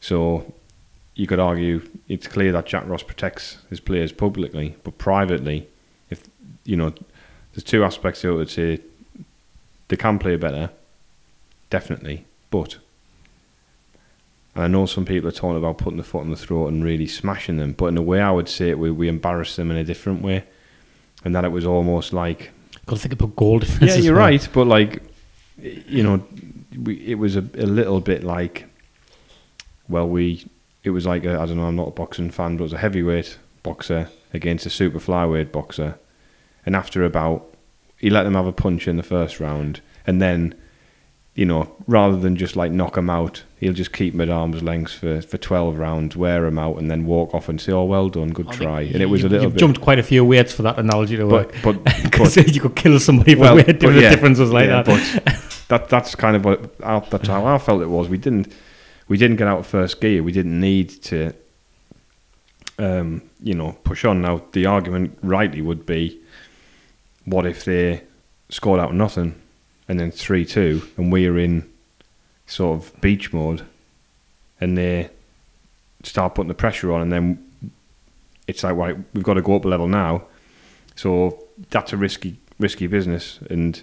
So 0.00 0.52
you 1.14 1.26
could 1.26 1.38
argue 1.40 1.82
it's 2.08 2.26
clear 2.26 2.52
that 2.52 2.66
Jack 2.66 2.86
Ross 2.86 3.02
protects 3.02 3.58
his 3.70 3.80
players 3.80 4.12
publicly, 4.12 4.76
but 4.84 4.98
privately, 4.98 5.68
if 6.10 6.24
you 6.64 6.76
know, 6.76 6.92
there's 7.52 7.64
two 7.64 7.84
aspects 7.84 8.20
to. 8.22 8.32
I 8.32 8.36
would 8.36 8.50
say 8.50 8.80
they 9.88 9.96
can 9.96 10.18
play 10.18 10.36
better, 10.36 10.70
definitely, 11.70 12.24
but 12.50 12.78
and 14.54 14.64
I 14.64 14.66
know 14.68 14.86
some 14.86 15.04
people 15.04 15.28
are 15.28 15.32
talking 15.32 15.56
about 15.56 15.78
putting 15.78 15.96
the 15.96 16.02
foot 16.04 16.20
on 16.20 16.30
the 16.30 16.36
throat 16.36 16.68
and 16.68 16.84
really 16.84 17.06
smashing 17.06 17.56
them, 17.56 17.72
but 17.72 17.86
in 17.86 17.96
a 17.96 18.02
way, 18.02 18.20
I 18.20 18.30
would 18.30 18.48
say 18.48 18.70
it 18.70 18.78
we 18.78 18.90
we 18.90 19.08
embarrassed 19.08 19.56
them 19.56 19.70
in 19.70 19.76
a 19.76 19.84
different 19.84 20.22
way, 20.22 20.44
and 21.24 21.34
that 21.34 21.44
it 21.44 21.52
was 21.52 21.66
almost 21.66 22.12
like 22.12 22.50
Got 22.86 22.96
to 22.96 23.02
think 23.02 23.12
about 23.14 23.36
goal 23.36 23.58
difference. 23.60 23.94
yeah, 23.96 24.02
you're 24.02 24.14
well. 24.14 24.24
right, 24.26 24.48
but 24.52 24.66
like 24.66 25.02
you 25.58 26.02
know, 26.02 26.22
we, 26.76 26.96
it 27.06 27.16
was 27.16 27.36
a, 27.36 27.40
a 27.40 27.66
little 27.66 28.00
bit 28.00 28.24
like 28.24 28.66
well, 29.88 30.08
we 30.08 30.46
it 30.84 30.90
was 30.90 31.06
like 31.06 31.24
I 31.24 31.46
don't 31.46 31.56
know, 31.56 31.66
I'm 31.66 31.76
not 31.76 31.88
a 31.88 31.92
boxing 31.92 32.30
fan, 32.30 32.56
but 32.56 32.62
it 32.62 32.66
was 32.66 32.72
a 32.72 32.78
heavyweight 32.78 33.38
boxer 33.62 34.08
against 34.32 34.66
a 34.66 34.70
super 34.70 34.98
flyweight 34.98 35.52
boxer, 35.52 35.98
and 36.66 36.74
after 36.74 37.04
about 37.04 37.54
he 37.96 38.10
let 38.10 38.24
them 38.24 38.34
have 38.34 38.46
a 38.46 38.52
punch 38.52 38.88
in 38.88 38.96
the 38.96 39.02
first 39.02 39.38
round, 39.40 39.80
and 40.06 40.20
then 40.20 40.54
you 41.34 41.46
know, 41.46 41.74
rather 41.86 42.16
than 42.16 42.36
just 42.36 42.56
like 42.56 42.70
knock 42.72 42.96
him 42.98 43.08
out, 43.08 43.42
he'll 43.58 43.72
just 43.72 43.92
keep 43.92 44.12
him 44.12 44.20
at 44.20 44.28
arm's 44.28 44.62
length 44.62 44.92
for, 44.92 45.22
for 45.22 45.38
12 45.38 45.78
rounds, 45.78 46.14
wear 46.14 46.44
him 46.44 46.58
out, 46.58 46.76
and 46.76 46.90
then 46.90 47.06
walk 47.06 47.32
off 47.32 47.48
and 47.48 47.58
say, 47.58 47.72
oh, 47.72 47.84
well 47.84 48.10
done, 48.10 48.32
good 48.32 48.48
I 48.48 48.50
think 48.50 48.62
try. 48.62 48.80
you- 48.82 48.92
And 48.92 49.02
it 49.02 49.06
was 49.06 49.24
a 49.24 49.30
little 49.30 49.44
You've 49.44 49.54
bit. 49.54 49.60
jumped 49.60 49.80
quite 49.80 49.98
a 49.98 50.02
few 50.02 50.26
weights 50.26 50.52
for 50.52 50.60
that 50.62 50.78
analogy 50.78 51.16
to 51.16 51.24
work. 51.26 51.54
but, 51.62 51.82
but, 51.84 52.36
you 52.36 52.60
could 52.60 52.76
kill 52.76 53.00
somebody 53.00 53.34
well, 53.34 53.56
for 53.56 53.64
but 53.64 53.80
doing 53.80 53.96
the 53.96 54.02
yeah, 54.02 54.10
differences 54.10 54.52
like 54.52 54.68
yeah, 54.68 54.82
that. 54.82 55.22
But 55.24 55.41
that, 55.68 55.88
that's 55.88 56.14
kind 56.14 56.36
of 56.36 56.44
what, 56.44 56.78
that's 57.10 57.28
how 57.28 57.44
I 57.46 57.58
felt 57.58 57.82
it 57.82 57.86
was. 57.86 58.08
We 58.08 58.18
didn't, 58.18 58.52
we 59.08 59.16
didn't 59.16 59.36
get 59.36 59.48
out 59.48 59.60
of 59.60 59.66
first 59.66 60.00
gear. 60.00 60.22
We 60.22 60.32
didn't 60.32 60.58
need 60.58 60.90
to, 61.04 61.32
um, 62.78 63.22
you 63.40 63.54
know, 63.54 63.72
push 63.84 64.04
on. 64.04 64.22
Now, 64.22 64.42
the 64.52 64.66
argument 64.66 65.18
rightly 65.22 65.62
would 65.62 65.86
be, 65.86 66.20
what 67.24 67.46
if 67.46 67.64
they 67.64 68.02
scored 68.48 68.80
out 68.80 68.94
nothing 68.94 69.40
and 69.88 69.98
then 69.98 70.10
3 70.10 70.44
2 70.44 70.82
and 70.96 71.12
we're 71.12 71.38
in 71.38 71.70
sort 72.46 72.78
of 72.78 73.00
beach 73.00 73.32
mode 73.32 73.64
and 74.60 74.76
they 74.76 75.08
start 76.02 76.34
putting 76.34 76.48
the 76.48 76.54
pressure 76.54 76.92
on 76.92 77.00
and 77.00 77.12
then 77.12 77.50
it's 78.46 78.62
like 78.62 78.76
right 78.76 78.96
we've 79.14 79.24
got 79.24 79.34
to 79.34 79.42
go 79.42 79.56
up 79.56 79.64
a 79.64 79.68
level 79.68 79.88
now 79.88 80.22
so 80.96 81.42
that's 81.70 81.92
a 81.92 81.96
risky 81.96 82.36
risky 82.58 82.86
business 82.86 83.38
and 83.48 83.82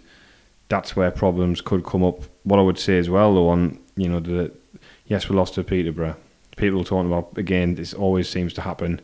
that's 0.70 0.96
where 0.96 1.12
problems 1.12 1.62
could 1.62 1.84
come 1.84 2.04
up 2.04 2.22
what 2.44 2.60
I 2.60 2.62
would 2.64 2.80
say 2.80 2.98
as 2.98 3.10
well 3.10 3.34
though 3.36 3.50
on 3.50 3.80
you 3.96 4.08
know 4.10 4.20
the 4.20 4.52
yes 5.08 5.28
we 5.30 5.36
lost 5.36 5.56
to 5.56 5.64
Peterborough 5.64 6.16
people 6.56 6.82
are 6.82 6.86
talking 6.86 7.12
about 7.12 7.38
again 7.38 7.76
this 7.76 7.94
always 7.94 8.30
seems 8.30 8.54
to 8.54 8.62
happen 8.62 9.02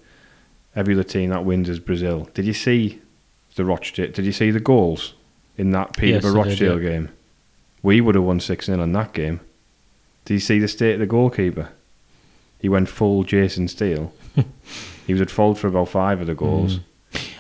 every 0.76 0.94
other 0.94 1.04
team 1.04 1.30
that 1.32 1.46
wins 1.46 1.68
is 1.70 1.80
Brazil 1.80 2.30
did 2.34 2.46
you 2.46 2.54
see 2.54 3.02
the 3.56 3.66
Rochdale 3.66 4.12
did 4.12 4.26
you 4.26 4.32
see 4.32 4.52
the 4.52 4.60
goals 4.60 5.14
in 5.58 5.72
that 5.72 5.96
Peterborough 5.98 6.42
I 6.42 6.44
did, 6.44 6.50
Rochdale 6.52 6.82
yeah. 6.82 6.90
game 6.90 7.10
we 7.84 8.02
would 8.02 8.16
have 8.16 8.24
won 8.24 8.40
6 8.40 8.66
0 8.66 8.82
in 8.82 8.92
that 8.94 9.14
game 9.14 9.40
did 10.26 10.34
you 10.36 10.40
see 10.40 10.58
the 10.58 10.68
state 10.68 10.96
of 10.96 11.00
the 11.00 11.06
goalkeeper? 11.06 11.70
He 12.60 12.68
went 12.68 12.90
full 12.90 13.24
Jason 13.24 13.68
Steele. 13.68 14.12
he 15.06 15.14
was 15.14 15.22
at 15.22 15.30
fault 15.30 15.60
for 15.60 15.68
about 15.68 15.90
five 15.90 16.20
of 16.20 16.26
the 16.26 16.34
goals. 16.34 16.80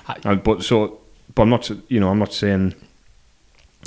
I- 0.07 0.17
And- 0.23 0.43
but 0.43 0.61
so, 0.63 0.99
but 1.33 1.41
I'm 1.43 1.49
not, 1.49 1.71
you 1.89 1.99
know, 1.99 2.09
I'm 2.09 2.19
not 2.19 2.31
saying, 2.31 2.75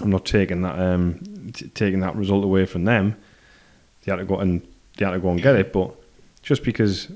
I'm 0.02 0.10
not 0.10 0.24
taking 0.24 0.62
that, 0.62 0.78
um, 0.78 1.50
t- 1.52 1.68
taking 1.68 2.00
that 2.00 2.16
result 2.16 2.44
away 2.44 2.66
from 2.66 2.84
them. 2.84 3.16
They 4.04 4.12
had 4.12 4.18
to 4.18 4.24
go 4.24 4.38
and 4.38 4.62
they 4.96 5.04
had 5.04 5.12
to 5.12 5.18
go 5.18 5.30
and 5.30 5.42
get 5.42 5.56
it. 5.56 5.72
But 5.72 5.94
just 6.42 6.62
because, 6.62 7.08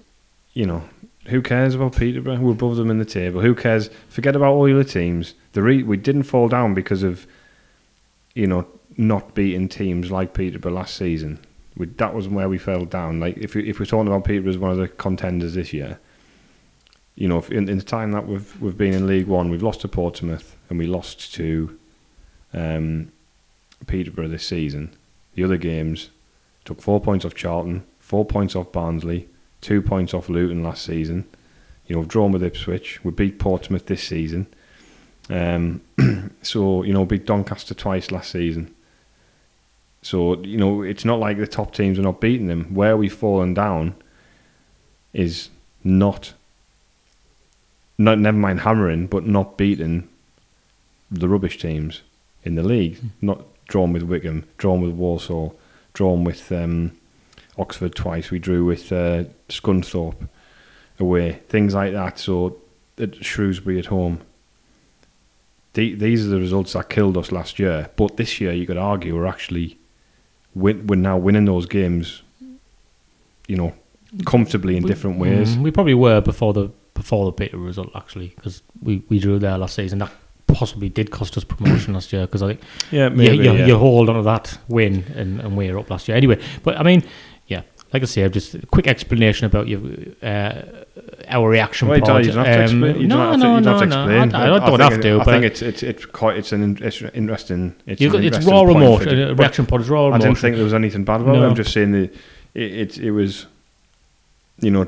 you 0.53 0.67
know, 0.67 0.83
who 1.27 1.41
cares 1.41 1.75
about 1.75 1.97
Peterborough? 1.97 2.41
We're 2.41 2.53
above 2.53 2.77
them 2.77 2.91
in 2.91 2.99
the 2.99 3.05
table. 3.05 3.41
Who 3.41 3.55
cares? 3.55 3.91
Forget 4.09 4.35
about 4.35 4.53
all 4.53 4.71
other 4.71 4.85
teams. 4.85 5.35
The 5.53 5.63
re- 5.63 5.83
we 5.83 5.97
didn't 5.97 6.25
fall 6.25 6.49
down 6.49 6.75
because 6.75 7.03
of, 7.03 7.27
you 8.35 8.47
know, 8.47 8.67
not 8.97 9.35
beating 9.35 9.69
teams 9.69 10.11
like 10.11 10.35
Peterborough 10.35 10.73
last 10.73 10.97
season. 10.97 11.39
We, 11.77 11.87
that 11.87 12.15
was 12.15 12.29
where 12.29 12.49
we 12.49 12.59
fell 12.59 12.85
down. 12.85 13.21
Like 13.21 13.37
if 13.39 13.55
we, 13.55 13.69
if 13.69 13.79
we're 13.79 13.87
talking 13.87 14.09
about 14.09 14.25
Peterborough 14.25 14.51
as 14.51 14.59
one 14.59 14.71
of 14.73 14.79
the 14.79 14.89
contenders 14.89 15.55
this 15.55 15.73
year, 15.73 15.99
you 17.15 17.29
know, 17.29 17.43
in, 17.51 17.69
in 17.69 17.79
the 17.79 17.85
time 17.85 18.13
that 18.13 18.27
we've 18.27 18.61
we've 18.61 18.77
been 18.77 18.95
in 18.95 19.07
League 19.07 19.27
One, 19.27 19.51
we've 19.51 19.63
lost 19.63 19.83
to 19.83 19.89
Portsmouth 19.89 20.57
and 20.69 20.79
we 20.79 20.87
lost 20.87 21.33
to 21.35 21.79
um, 22.53 23.11
Peterborough 23.87 24.29
this 24.29 24.47
season. 24.47 24.95
The 25.35 25.45
other 25.45 25.57
games 25.57 26.11
took 26.65 26.81
four 26.81 27.01
points 27.01 27.25
off 27.25 27.35
Charlton, 27.35 27.85
four 27.99 28.25
points 28.25 28.55
off 28.55 28.73
Barnsley, 28.73 29.29
two 29.61 29.83
points 29.83 30.15
off 30.15 30.29
Luton 30.29 30.63
last 30.63 30.85
season. 30.85 31.25
You 31.87 31.97
know, 31.97 32.01
we've 32.01 32.09
drawn 32.09 32.33
with 32.33 32.43
Ipswich. 32.43 33.03
We 33.05 33.11
beat 33.11 33.39
Portsmouth 33.39 33.87
this 33.87 34.03
season. 34.03 34.47
Um, 35.29 35.81
so 36.43 36.83
you 36.83 36.93
know, 36.93 37.05
beat 37.05 37.27
Doncaster 37.27 37.75
twice 37.75 38.11
last 38.11 38.31
season. 38.31 38.75
So 40.03 40.41
you 40.43 40.59
know, 40.59 40.83
it's 40.83 41.05
not 41.05 41.19
like 41.19 41.39
the 41.39 41.47
top 41.47 41.75
teams 41.75 41.99
are 41.99 42.03
not 42.03 42.21
beating 42.21 42.47
them. 42.47 42.75
Where 42.75 42.97
we've 42.97 43.13
fallen 43.13 43.55
down 43.55 43.95
is 45.13 45.49
not, 45.85 46.33
not 47.99 48.19
never 48.19 48.37
mind 48.37 48.61
hammering, 48.61 49.07
but 49.07 49.27
not 49.27 49.57
beating 49.57 50.09
the 51.11 51.29
rubbish 51.29 51.59
teams 51.59 52.01
in 52.45 52.55
the 52.55 52.63
league. 52.63 52.99
Not 53.21 53.43
drawn 53.69 53.93
with 53.93 54.03
Wycombe, 54.03 54.45
drawn 54.59 54.81
with 54.81 54.93
Walsall, 54.93 55.59
drawn 55.95 56.25
with 56.25 56.51
um, 56.53 56.93
Oxford 57.59 57.95
twice. 57.95 58.31
We 58.31 58.39
drew 58.39 58.65
with 58.65 58.93
uh, 58.93 59.25
Scunthorpe 59.49 60.29
away, 60.99 61.41
things 61.49 61.75
like 61.75 61.93
that. 61.93 62.19
So 62.19 62.57
at 62.99 63.25
Shrewsbury 63.25 63.79
at 63.79 63.87
home. 63.87 64.21
The, 65.75 65.95
these 65.95 66.27
are 66.27 66.29
the 66.29 66.39
results 66.39 66.75
that 66.75 66.91
killed 66.91 67.17
us 67.17 67.33
last 67.33 67.59
year. 67.59 67.89
But 67.97 68.19
this 68.19 68.41
year, 68.43 68.53
you 68.53 68.67
could 68.67 68.77
argue 68.77 69.15
we're 69.17 69.27
actually 69.27 69.79
win, 70.55 70.87
we're 70.87 70.97
now 70.97 71.17
winning 71.17 71.47
those 71.47 71.65
games. 71.67 72.23
You 73.49 73.57
know, 73.57 73.75
comfortably 74.27 74.77
in 74.77 74.83
We- 74.83 74.89
different 74.91 75.19
ways. 75.19 75.57
Mm, 75.57 75.63
we 75.63 75.71
probably 75.71 75.95
were 75.95 76.21
before 76.21 76.53
the 76.53 76.71
before 76.95 77.25
the 77.25 77.33
Peter 77.33 77.57
result 77.57 77.91
actually 77.95 78.29
because 78.37 78.63
we, 78.83 79.03
we 79.09 79.19
drew 79.19 79.39
there 79.39 79.57
last 79.57 79.75
season. 79.75 79.99
That 80.01 80.13
possibly 80.53 80.89
did 80.89 81.11
cost 81.11 81.37
us 81.37 81.45
promotion 81.45 81.95
last 81.95 82.13
year 82.13 82.27
because 82.27 82.43
I 82.43 82.49
think 82.49 82.61
Yeah, 82.91 83.11
you, 83.11 83.33
you, 83.43 83.53
you 83.67 83.79
hold 83.79 84.09
on 84.09 84.17
to 84.17 84.23
that 84.23 84.59
win 84.69 85.05
and, 85.17 85.41
and 85.41 85.57
we're 85.57 85.79
up 85.79 85.91
last 85.91 86.09
year 86.09 86.17
anyway. 86.17 86.41
But 86.63 86.79
I 86.79 86.83
mean, 86.83 87.03
yeah, 87.47 87.63
like 87.93 88.03
I 88.03 88.07
say, 88.07 88.29
just 88.29 88.55
a 88.55 88.67
quick 88.67 88.87
explanation 88.87 89.47
about 89.47 89.69
your 89.69 89.81
uh, 90.23 90.63
our 91.29 91.49
reaction. 91.49 91.89
Well, 91.89 92.01
pod. 92.01 92.25
you 92.25 92.33
don't 92.33 92.45
have 92.47 92.69
to 92.71 92.75
Um, 92.77 92.85
explain. 92.85 93.09
No, 93.09 93.19
have 93.19 93.33
to, 93.33 93.39
no, 93.39 93.59
no, 93.61 94.25
no. 94.25 94.39
I, 94.39 94.43
I 94.45 94.47
don't 94.59 94.79
think 94.79 94.81
have 94.81 94.93
it- 94.95 95.03
to, 95.03 95.21
I 95.21 95.25
think 95.25 95.45
it's 95.45 95.63
it's 95.63 95.83
it's 95.83 96.05
quite 96.07 96.37
it's 96.37 96.53
an 96.53 96.79
it's 96.81 97.03
interesting. 97.03 97.75
It's, 97.87 98.01
an 98.01 98.09
got- 98.11 98.25
it's 98.25 98.37
interesting 98.39 98.53
raw 98.53 98.97
for- 98.99 99.09
uh, 99.09 99.35
reaction 99.35 99.67
pod 99.67 99.81
is 99.83 99.91
raw 99.91 100.05
I 100.05 100.09
emotion. 100.09 100.21
didn't 100.29 100.39
think 100.39 100.55
there 100.57 100.65
was 100.65 100.75
anything 100.75 101.05
bad 101.05 101.21
about 101.21 101.37
it. 101.37 101.41
I'm 101.43 101.55
just 101.55 101.73
saying 101.73 101.93
that 101.93 102.15
it, 102.55 102.73
it 102.73 102.99
it 102.99 103.11
was, 103.11 103.47
you 104.61 104.71
know, 104.71 104.87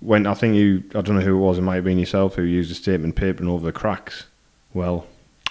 when 0.00 0.26
I 0.26 0.34
think 0.34 0.54
you 0.54 0.84
I 0.94 1.00
don't 1.00 1.16
know 1.16 1.20
who 1.22 1.34
it 1.36 1.40
was. 1.40 1.58
It 1.58 1.62
might 1.62 1.76
have 1.76 1.84
been 1.84 1.98
yourself 1.98 2.36
who 2.36 2.42
used 2.42 2.70
the 2.70 2.74
statement 2.76 3.16
papering 3.16 3.48
over 3.48 3.64
the 3.66 3.72
cracks. 3.72 4.26
Well, 4.74 5.06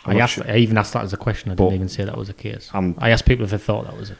I 0.05 0.17
asked. 0.19 0.33
sure- 0.35 0.49
I 0.49 0.57
even 0.57 0.77
asked 0.77 0.93
that 0.93 1.03
as 1.03 1.13
a 1.13 1.17
question. 1.17 1.51
I 1.51 1.55
didn't 1.55 1.69
But- 1.69 1.75
even 1.75 1.89
say 1.89 2.03
that 2.05 2.17
was 2.17 2.27
the 2.27 2.33
case. 2.33 2.69
I'm 2.73 2.95
I 2.99 3.09
asked 3.09 3.25
people 3.25 3.43
if 3.45 3.51
they 3.51 3.57
thought 3.57 3.85
that 3.85 3.97
was 3.97 4.11
it. 4.11 4.17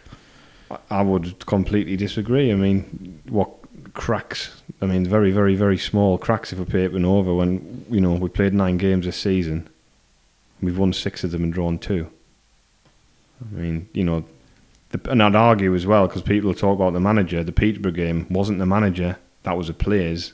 I- 0.91 1.01
would 1.01 1.45
completely 1.45 1.95
disagree. 1.95 2.51
I 2.51 2.55
mean, 2.55 3.19
what 3.29 3.49
cracks? 3.93 4.61
I 4.81 4.85
mean, 4.85 5.05
very, 5.05 5.31
very, 5.31 5.55
very 5.55 5.77
small 5.77 6.17
cracks 6.17 6.51
if 6.51 6.59
we're 6.59 6.65
papering 6.65 7.05
over. 7.05 7.33
When 7.33 7.85
you 7.89 8.01
know 8.01 8.13
we 8.13 8.27
played 8.29 8.53
nine 8.53 8.77
games 8.77 9.05
this 9.05 9.15
season, 9.17 9.67
we've 10.61 10.77
won 10.77 10.91
six 10.93 11.23
of 11.23 11.31
them 11.31 11.43
and 11.43 11.53
drawn 11.53 11.77
two. 11.79 12.07
I 13.41 13.55
mean, 13.55 13.87
you 13.93 14.03
know, 14.03 14.25
the, 14.89 14.99
and 15.11 15.21
I'd 15.23 15.35
argue 15.35 15.73
as 15.75 15.85
well 15.85 16.07
because 16.07 16.21
people 16.23 16.53
talk 16.53 16.75
about 16.75 16.93
the 16.93 16.99
manager. 16.99 17.43
The 17.43 17.51
Peterborough 17.51 17.91
game 17.91 18.25
wasn't 18.29 18.59
the 18.59 18.65
manager; 18.65 19.17
that 19.43 19.55
was 19.57 19.67
the 19.67 19.73
players. 19.73 20.33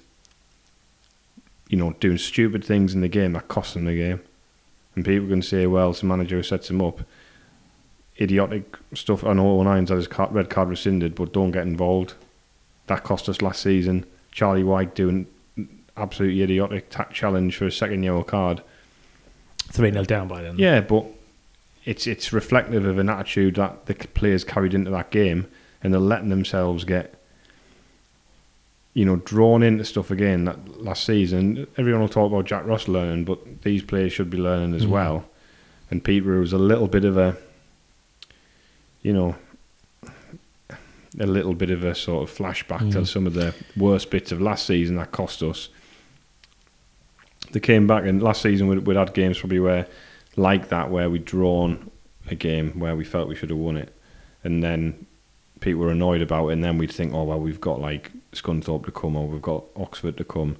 You 1.69 1.77
know, 1.77 1.91
doing 1.99 2.17
stupid 2.17 2.63
things 2.63 2.93
in 2.95 3.01
the 3.01 3.07
game 3.07 3.33
that 3.33 3.47
cost 3.47 3.73
them 3.73 3.85
the 3.85 3.95
game, 3.95 4.19
and 4.95 5.05
people 5.05 5.27
can 5.27 5.41
say, 5.41 5.65
"Well, 5.67 5.91
it's 5.91 6.01
the 6.01 6.05
manager 6.07 6.37
who 6.37 6.43
sets 6.43 6.69
him 6.69 6.81
up." 6.81 7.01
idiotic 8.19 8.77
stuff. 8.93 9.23
I 9.23 9.33
know 9.33 9.61
Nines 9.63 9.89
had 9.89 9.97
his 9.97 10.07
card, 10.07 10.33
red 10.33 10.49
card 10.49 10.69
rescinded, 10.69 11.15
but 11.15 11.33
don't 11.33 11.51
get 11.51 11.63
involved. 11.63 12.13
That 12.87 13.03
cost 13.03 13.29
us 13.29 13.41
last 13.41 13.61
season. 13.61 14.05
Charlie 14.31 14.63
Wyke 14.63 14.93
doing 14.93 15.27
absolutely 15.95 16.41
idiotic 16.41 16.89
ta- 16.89 17.05
challenge 17.05 17.57
for 17.57 17.65
a 17.65 17.71
second 17.71 18.03
yellow 18.03 18.23
card. 18.23 18.61
Three 19.71 19.91
0 19.91 20.03
down 20.05 20.27
by 20.27 20.41
then. 20.41 20.57
Yeah, 20.57 20.81
but 20.81 21.05
it's 21.85 22.07
it's 22.07 22.33
reflective 22.33 22.85
of 22.85 22.97
an 22.97 23.09
attitude 23.09 23.55
that 23.55 23.85
the 23.85 23.95
players 23.95 24.43
carried 24.43 24.73
into 24.73 24.91
that 24.91 25.11
game, 25.11 25.47
and 25.81 25.93
they're 25.93 26.01
letting 26.01 26.29
themselves 26.29 26.83
get, 26.83 27.15
you 28.93 29.05
know, 29.05 29.15
drawn 29.17 29.63
into 29.63 29.83
stuff 29.85 30.11
again. 30.11 30.45
That 30.45 30.81
last 30.83 31.03
season, 31.05 31.65
everyone 31.77 32.01
will 32.01 32.09
talk 32.09 32.31
about 32.31 32.45
Jack 32.45 32.65
Ross 32.65 32.87
learning, 32.87 33.25
but 33.25 33.61
these 33.63 33.81
players 33.81 34.13
should 34.13 34.29
be 34.29 34.37
learning 34.37 34.75
as 34.75 34.85
Mhm. 34.85 34.89
well. 34.89 35.25
And 35.89 36.03
Peter 36.03 36.39
was 36.39 36.53
a 36.53 36.57
little 36.57 36.87
bit 36.87 37.03
of 37.05 37.17
a, 37.17 37.35
you 39.01 39.13
know, 39.13 39.35
a 41.19 41.25
little 41.27 41.53
bit 41.53 41.69
of 41.69 41.83
a 41.83 41.93
sort 41.93 42.27
of 42.27 42.35
flashback 42.35 42.91
to 42.91 42.99
Mhm. 42.99 43.07
some 43.07 43.27
of 43.27 43.33
the 43.33 43.53
worst 43.77 44.09
bits 44.09 44.31
of 44.31 44.41
last 44.41 44.65
season 44.65 44.95
that 44.95 45.11
cost 45.11 45.43
us. 45.43 45.69
They 47.51 47.59
came 47.59 47.85
back, 47.85 48.05
and 48.05 48.21
last 48.21 48.41
season 48.41 48.67
we'd, 48.67 48.85
we'd 48.87 48.97
had 48.97 49.13
games 49.13 49.37
probably 49.39 49.59
where, 49.59 49.87
like 50.35 50.69
that, 50.69 50.89
where 50.89 51.09
we'd 51.09 51.25
drawn 51.25 51.89
a 52.29 52.35
game 52.35 52.79
where 52.79 52.95
we 52.95 53.03
felt 53.03 53.27
we 53.27 53.35
should 53.35 53.49
have 53.49 53.59
won 53.59 53.77
it, 53.77 53.93
and 54.43 54.63
then 54.63 55.05
people 55.59 55.81
were 55.81 55.91
annoyed 55.91 56.21
about 56.21 56.47
it, 56.49 56.53
and 56.53 56.63
then 56.63 56.77
we'd 56.77 56.91
think, 56.91 57.13
oh 57.13 57.23
well, 57.23 57.39
we've 57.39 57.61
got 57.61 57.79
like 57.79 58.11
Scunthorpe 58.33 58.85
to 58.85 58.91
come, 58.91 59.15
or 59.15 59.27
we've 59.27 59.41
got 59.41 59.63
Oxford 59.75 60.17
to 60.17 60.23
come. 60.23 60.57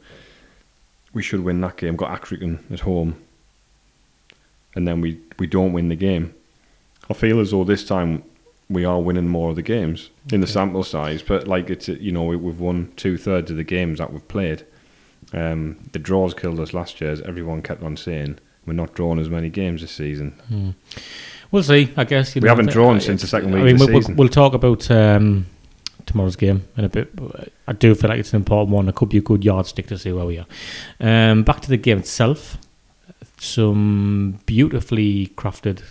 We 1.13 1.22
should 1.22 1.42
win 1.42 1.62
that 1.62 1.77
game. 1.77 1.96
Got 1.96 2.20
Accrington 2.22 2.72
at 2.72 2.82
home, 2.82 3.15
and 4.75 4.88
then 4.88 5.01
we 5.01 5.20
we 5.39 5.48
don't 5.48 5.74
win 5.74 5.89
the 5.89 5.96
game. 5.96 6.34
I 7.10 7.13
feel 7.13 7.39
as 7.39 7.51
though 7.51 7.63
this 7.63 7.86
time 7.86 8.24
we 8.70 8.86
are 8.86 9.00
winning 9.00 9.27
more 9.27 9.50
of 9.50 9.56
the 9.56 9.62
games 9.62 10.10
in 10.32 10.42
the 10.42 10.48
sample 10.48 10.84
size, 10.84 11.22
but 11.22 11.48
like 11.48 11.70
it's 11.70 11.88
you 11.88 12.12
know 12.12 12.24
we, 12.24 12.36
we've 12.36 12.60
won 12.60 12.92
two 12.96 13.18
thirds 13.18 13.51
of 13.51 13.58
the 13.58 13.63
games 13.63 14.00
that 14.00 14.12
we've 14.12 14.27
played. 14.27 14.65
Um, 15.34 15.77
the 15.92 16.00
draws 16.00 16.34
killed 16.34 16.60
us 16.60 16.74
last 16.74 17.01
year, 17.01 17.12
as 17.12 17.22
everyone 17.22 17.62
kept 17.62 17.84
on 17.84 17.98
saying. 17.98 18.39
We're 18.65 18.74
not 18.74 18.94
drawing 18.94 19.20
as 19.20 19.30
many 19.30 19.50
games 19.50 19.82
this 19.82 19.92
season. 19.92 20.32
Hmm. 20.48 20.70
We'll 21.51 21.63
see. 21.63 21.94
I 21.98 22.06
guess 22.06 22.36
you 22.36 22.42
We 22.42 22.48
know, 22.48 22.56
haven't 22.56 22.72
drawn 22.72 23.01
since 23.01 23.22
the 23.22 23.27
second 23.27 23.51
week. 23.51 23.62
I 23.62 23.65
mean, 23.65 23.75
of 23.75 23.88
the 23.88 23.94
we'll, 23.94 24.15
we'll 24.15 24.30
talk 24.30 24.53
about 24.53 24.89
um, 24.89 25.46
tomorrow's 26.05 26.36
game 26.36 26.67
in 26.77 26.86
a 26.86 26.89
bit. 26.89 27.10
I 27.67 27.74
do 27.74 27.95
feel 27.95 28.10
like 28.10 28.19
it's 28.19 28.31
an 28.33 28.38
important 28.38 28.72
one. 28.72 28.88
It 28.89 28.95
could 28.95 29.10
be 29.10 29.17
a 29.17 29.22
good 29.22 29.43
yardstick 29.43 29.88
to 29.88 29.98
see 29.98 30.12
where 30.12 30.25
we 30.25 30.39
are. 30.39 30.45
Um, 31.00 31.43
back 31.43 31.62
to 31.62 31.69
the 31.69 31.77
game 31.77 32.00
itself. 32.00 32.57
Some 33.39 34.39
beautifully 34.45 35.27
crafted 35.36 35.81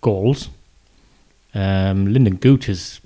goals. 0.00 0.48
Um, 1.54 2.06
Lynden 2.06 2.38
Gooch's 2.40 3.00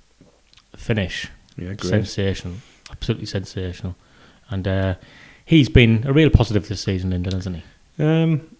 finish 0.76 1.28
Yeah, 1.56 1.74
sensational, 1.80 2.56
absolutely 2.90 3.26
sensational, 3.26 3.96
and 4.50 4.68
uh, 4.68 4.94
he's 5.46 5.68
been 5.68 6.04
a 6.06 6.12
real 6.12 6.28
positive 6.28 6.68
this 6.68 6.82
season, 6.82 7.10
Lynden, 7.10 7.32
hasn't 7.32 7.56
he? 7.56 8.04
Um, 8.04 8.53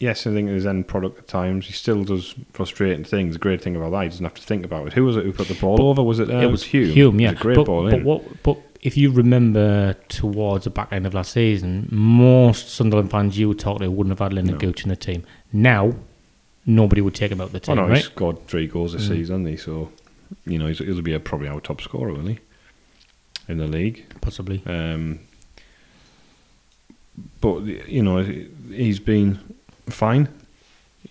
yes, 0.00 0.26
I 0.26 0.32
think 0.32 0.48
his 0.48 0.66
end 0.66 0.88
product 0.88 1.18
at 1.18 1.28
times. 1.28 1.66
He 1.66 1.72
still 1.72 2.04
does 2.04 2.34
frustrating 2.52 3.04
things. 3.04 3.34
The 3.34 3.38
great 3.38 3.62
thing 3.62 3.76
about 3.76 3.90
that, 3.90 4.02
he 4.04 4.08
doesn't 4.10 4.24
have 4.24 4.34
to 4.34 4.42
think 4.42 4.64
about 4.64 4.86
it. 4.88 4.92
Who 4.94 5.04
was 5.04 5.16
it 5.16 5.24
who 5.24 5.32
put 5.32 5.48
the 5.48 5.54
ball 5.54 5.76
But 5.76 5.84
over? 5.84 6.02
Was 6.02 6.18
it? 6.20 6.30
Uh, 6.30 6.38
it 6.38 6.50
was 6.50 6.64
Hume. 6.64 6.90
Hume, 6.90 7.20
yeah. 7.20 7.28
It 7.28 7.32
was 7.32 7.40
a 7.40 7.42
great 7.42 7.56
but, 7.56 7.66
ball 7.66 7.84
but 7.84 7.94
in. 7.94 8.04
what? 8.04 8.42
But 8.42 8.58
if 8.82 8.96
you 8.96 9.10
remember 9.10 9.94
towards 10.08 10.64
the 10.64 10.70
back 10.70 10.92
end 10.92 11.06
of 11.06 11.14
last 11.14 11.32
season, 11.32 11.88
most 11.90 12.68
Sunderland 12.68 13.10
fans 13.10 13.38
you 13.38 13.48
would 13.48 13.58
talk 13.58 13.78
to 13.80 13.90
wouldn't 13.90 14.18
have 14.18 14.30
had 14.30 14.36
Lynden 14.38 14.52
No. 14.52 14.58
Gooch 14.58 14.84
in 14.84 14.90
the 14.90 14.96
team. 14.96 15.24
Now, 15.52 15.94
nobody 16.66 17.00
would 17.00 17.14
take 17.14 17.32
him 17.32 17.40
out 17.40 17.48
of 17.48 17.52
the 17.52 17.58
Oh 17.58 17.74
team, 17.74 17.76
no, 17.76 17.86
he 17.86 17.92
right? 17.92 18.02
scored 18.04 18.46
three 18.46 18.66
goals 18.66 18.92
this 18.92 19.04
Mm. 19.06 19.08
season, 19.08 19.44
hasn't 19.44 19.48
he? 19.48 19.56
So, 19.56 19.90
you 20.44 20.58
know, 20.58 20.66
he's, 20.66 20.78
he'll 20.78 21.00
be 21.02 21.14
a, 21.14 21.20
probably 21.20 21.48
our 21.48 21.60
top 21.60 21.80
scorer, 21.80 22.12
will 22.12 22.26
he? 22.26 22.38
In 23.48 23.58
the 23.58 23.66
league. 23.66 24.04
Possibly. 24.20 24.62
Um, 24.66 25.20
but 27.40 27.60
you 27.88 28.02
know, 28.02 28.22
he's 28.70 28.98
been 29.00 29.38
fine. 29.88 30.28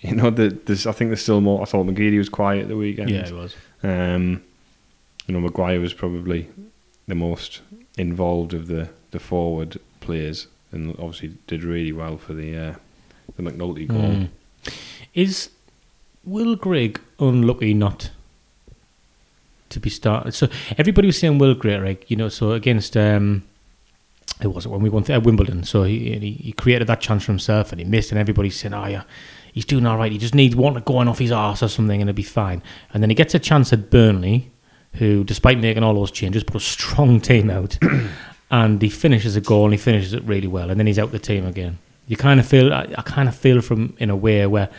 You 0.02 0.16
know, 0.16 0.30
the, 0.30 0.50
there's, 0.50 0.86
I 0.86 0.92
think 0.92 1.10
there's 1.10 1.22
still 1.22 1.42
more. 1.42 1.62
I 1.62 1.66
thought 1.66 1.86
McGeady 1.86 2.18
was 2.18 2.30
quiet 2.30 2.64
at 2.64 2.68
the 2.68 2.78
weekend. 2.78 3.10
Yeah, 3.10 3.28
it 3.28 3.32
was. 3.32 3.56
Um, 3.82 4.44
you 5.26 5.34
know, 5.34 5.40
Maguire 5.40 5.80
was 5.80 5.94
probably 5.94 6.50
the 7.08 7.16
most 7.16 7.62
involved 7.98 8.54
of 8.54 8.68
the, 8.68 8.90
the 9.12 9.20
forward 9.20 9.80
players, 10.02 10.48
and 10.72 10.92
obviously 11.00 11.34
did 11.48 11.64
really 11.64 11.92
well 11.92 12.18
for 12.18 12.34
the 12.34 12.58
uh, 12.58 12.76
the 13.38 13.44
McNulty 13.44 13.88
goal. 13.88 14.00
Mm. 14.00 14.30
Is 15.14 15.50
Will 16.24 16.56
Grigg 16.56 17.00
unlucky 17.20 17.74
not 17.74 18.12
to 19.70 19.80
be 19.80 19.90
started? 19.90 20.34
So 20.34 20.48
everybody 20.78 21.08
was 21.08 21.18
saying 21.18 21.38
Will 21.38 21.56
Grigg, 21.56 21.82
right? 21.82 22.04
You 22.08 22.18
know, 22.18 22.30
so 22.30 22.52
against 22.52 22.98
um, 22.98 23.44
it 24.42 24.48
was 24.48 24.66
it 24.66 24.70
when 24.70 24.82
we 24.82 24.90
won 24.90 25.04
at 25.04 25.12
uh, 25.12 25.20
Wimbledon. 25.20 25.64
So 25.64 25.84
he, 25.84 26.18
he 26.18 26.32
he 26.32 26.52
created 26.52 26.88
that 26.88 27.02
chance 27.02 27.24
for 27.24 27.32
himself 27.32 27.72
and 27.72 27.80
he 27.80 27.86
missed, 27.86 28.12
and 28.12 28.20
everybody's 28.20 28.60
saying, 28.60 28.74
"Oh 28.74 28.88
yeah, 28.88 29.04
he's 29.52 29.66
doing 29.66 29.86
all 29.86 29.98
right. 29.98 30.12
He 30.12 30.18
just 30.18 30.36
needs 30.36 30.56
one 30.56 30.74
going 30.82 31.08
off 31.08 31.20
his 31.20 31.32
arse 31.32 31.64
or 31.64 31.68
something, 31.68 32.02
and 32.02 32.10
it'll 32.10 32.18
be 32.18 32.24
fine." 32.24 32.62
And 32.94 33.02
then 33.02 33.10
he 33.10 33.16
gets 33.16 33.34
a 33.34 33.40
chance 33.40 33.72
at 33.72 33.90
Burnley, 33.90 34.52
who, 34.94 35.24
despite 35.24 35.60
making 35.60 35.84
all 35.84 35.94
those 35.94 36.12
changes, 36.12 36.44
put 36.44 36.58
a 36.58 36.60
strong 36.60 37.22
team 37.22 37.50
out, 37.50 37.78
and 38.52 38.82
he 38.82 38.90
finishes 38.90 39.36
a 39.36 39.42
goal 39.42 39.66
and 39.66 39.74
he 39.74 39.78
finishes 39.78 40.14
it 40.14 40.24
really 40.24 40.48
well, 40.48 40.70
and 40.70 40.80
then 40.80 40.88
he's 40.88 41.00
out 41.00 41.12
the 41.12 41.20
team 41.20 41.46
again. 41.46 41.78
You 42.08 42.18
kind 42.18 42.40
of 42.40 42.46
feel, 42.46 42.72
I, 42.72 42.94
I 42.98 43.02
kind 43.02 43.28
of 43.28 43.36
feel 43.36 43.62
from 43.62 43.96
in 43.98 44.10
a 44.10 44.16
way 44.16 44.46
where 44.46 44.70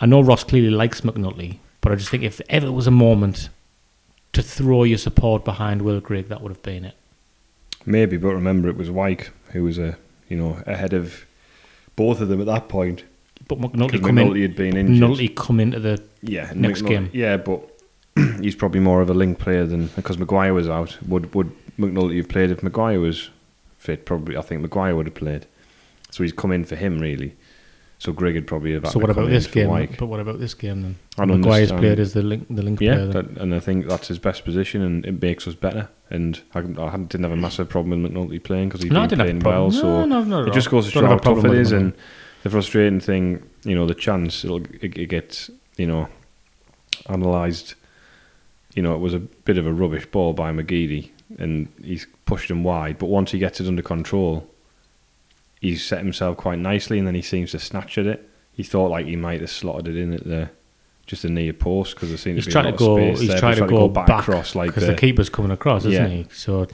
I 0.00 0.06
know 0.06 0.20
Ross 0.20 0.44
clearly 0.44 0.70
likes 0.70 1.02
McNulty, 1.02 1.58
but 1.80 1.92
I 1.92 1.96
just 1.96 2.10
think 2.10 2.22
if 2.22 2.40
ever 2.48 2.70
was 2.72 2.86
a 2.86 2.92
moment 2.92 3.50
to 4.32 4.42
throw 4.42 4.84
your 4.84 4.98
support 4.98 5.44
behind 5.44 5.82
Will 5.82 6.00
Grigg, 6.00 6.28
that 6.28 6.40
would 6.40 6.52
have 6.52 6.62
been 6.62 6.84
it. 6.84 6.94
Maybe, 7.88 8.16
but 8.16 8.34
remember, 8.34 8.68
it 8.68 8.76
was 8.76 8.90
Wyke 8.90 9.30
who 9.52 9.64
was 9.64 9.78
a 9.78 9.96
you 10.28 10.36
know 10.36 10.62
ahead 10.66 10.92
of 10.92 11.24
both 11.96 12.20
of 12.20 12.28
them 12.28 12.40
at 12.40 12.46
that 12.46 12.68
point. 12.68 13.04
but 13.48 13.58
McNulty 13.58 14.00
come 14.00 14.18
in. 14.18 14.28
McNulty 14.28 14.42
had 14.42 14.56
been 14.56 14.76
injured. 14.76 15.08
McNulty 15.10 15.34
come 15.34 15.58
into 15.60 15.80
the 15.80 16.02
yeah, 16.22 16.52
next 16.54 16.82
McNulty- 16.82 16.88
game. 16.88 17.10
Yeah, 17.12 17.36
but 17.38 17.60
he's 18.40 18.54
probably 18.54 18.80
more 18.80 19.00
of 19.00 19.08
a 19.10 19.14
link 19.14 19.38
player 19.38 19.64
than 19.66 19.86
because 19.96 20.18
Maguire 20.18 20.52
was 20.54 20.68
out. 20.68 20.98
Would 21.08 21.34
would 21.34 21.50
McNulty 21.78 22.18
have 22.18 22.28
played 22.28 22.50
if 22.50 22.62
Maguire 22.62 23.00
was 23.00 23.30
fit? 23.78 24.04
Probably, 24.04 24.36
I 24.36 24.42
think 24.42 24.60
Maguire 24.60 24.94
would 24.94 25.06
have 25.06 25.14
played. 25.14 25.46
So 26.10 26.22
he's 26.22 26.32
come 26.32 26.52
in 26.52 26.64
for 26.64 26.76
him 26.76 26.98
really. 27.00 27.34
So 28.00 28.12
Grigg 28.12 28.36
would 28.36 28.46
probably 28.46 28.74
have. 28.74 28.84
had 28.84 28.92
So 28.92 29.00
what 29.00 29.10
about 29.10 29.28
this 29.28 29.48
game? 29.48 29.68
Wyke. 29.68 29.98
But 29.98 30.06
what 30.06 30.20
about 30.20 30.38
this 30.38 30.54
game 30.54 30.82
then? 30.82 30.96
I 31.18 31.26
don't 31.26 31.40
Maguire's 31.40 31.72
understand. 31.72 31.80
played 31.80 31.98
as 31.98 32.12
the 32.12 32.22
link, 32.22 32.46
the 32.48 32.62
link 32.62 32.80
Yeah, 32.80 32.94
player. 32.94 33.06
that, 33.08 33.26
and 33.38 33.52
I 33.52 33.58
think 33.58 33.88
that's 33.88 34.06
his 34.06 34.20
best 34.20 34.44
position, 34.44 34.82
and 34.82 35.04
it 35.04 35.20
makes 35.20 35.48
us 35.48 35.54
better. 35.54 35.88
And 36.08 36.40
I, 36.54 36.60
I 36.60 36.96
didn't 36.96 37.24
have 37.24 37.32
a 37.32 37.36
massive 37.36 37.68
problem 37.68 38.02
with 38.02 38.12
McNulty 38.12 38.42
playing 38.42 38.68
because 38.68 38.82
he's 38.82 38.92
no, 38.92 39.06
been 39.06 39.18
playing 39.18 39.40
well. 39.40 39.72
So 39.72 40.04
no, 40.04 40.22
no, 40.22 40.22
no, 40.22 40.44
it 40.44 40.52
just 40.54 40.70
goes 40.70 40.84
to 40.86 40.92
show 40.92 41.00
how 41.00 41.08
have 41.08 41.18
a 41.18 41.22
problem 41.22 41.46
tough 41.46 41.54
it 41.54 41.72
him. 41.72 41.78
and 41.78 41.92
the 42.44 42.50
frustrating 42.50 43.00
thing, 43.00 43.42
you 43.64 43.74
know, 43.74 43.84
the 43.86 43.94
chance 43.94 44.44
it'll, 44.44 44.64
it, 44.64 44.96
it 44.96 45.06
gets, 45.08 45.50
you 45.76 45.86
know, 45.86 46.08
analysed. 47.06 47.74
You 48.74 48.82
know, 48.82 48.94
it 48.94 48.98
was 48.98 49.12
a 49.12 49.18
bit 49.18 49.58
of 49.58 49.66
a 49.66 49.72
rubbish 49.72 50.06
ball 50.06 50.34
by 50.34 50.52
McGeady, 50.52 51.10
and 51.36 51.68
he's 51.82 52.06
pushed 52.26 52.48
him 52.48 52.62
wide. 52.62 52.96
But 52.98 53.06
once 53.06 53.32
he 53.32 53.40
gets 53.40 53.60
it 53.60 53.66
under 53.66 53.82
control, 53.82 54.48
he's 55.60 55.84
set 55.84 55.98
himself 55.98 56.36
quite 56.36 56.58
nicely, 56.58 56.98
and 56.98 57.06
then 57.06 57.14
he 57.14 57.22
seems 57.22 57.50
to 57.52 57.58
snatch 57.58 57.98
at 57.98 58.06
it. 58.06 58.28
He 58.52 58.62
thought 58.62 58.90
like 58.90 59.06
he 59.06 59.16
might 59.16 59.40
have 59.40 59.50
slotted 59.50 59.88
it 59.88 59.96
in 59.96 60.12
at 60.14 60.24
the 60.24 60.50
just 61.06 61.22
the 61.22 61.28
near 61.30 61.52
post 61.54 61.94
because 61.94 62.08
there 62.10 62.18
seemed 62.18 62.36
he's 62.36 62.44
to 62.44 62.48
be 62.50 62.52
trying 62.52 62.66
a 62.66 62.76
to 62.76 62.84
lot 62.84 62.96
go. 62.96 62.96
of 62.98 63.08
space 63.16 63.20
He's 63.20 63.28
there, 63.30 63.38
trying 63.38 63.58
but 63.58 63.66
to 63.66 63.70
go, 63.72 63.88
back, 63.88 64.06
back 64.06 64.20
across 64.28 64.54
like 64.54 64.68
because 64.70 64.84
the, 64.86 64.92
the, 64.92 64.98
keeper's 64.98 65.30
coming 65.30 65.50
across, 65.52 65.84
isn't 65.86 65.92
Yeah. 65.92 66.06
he? 66.08 66.26
So 66.32 66.66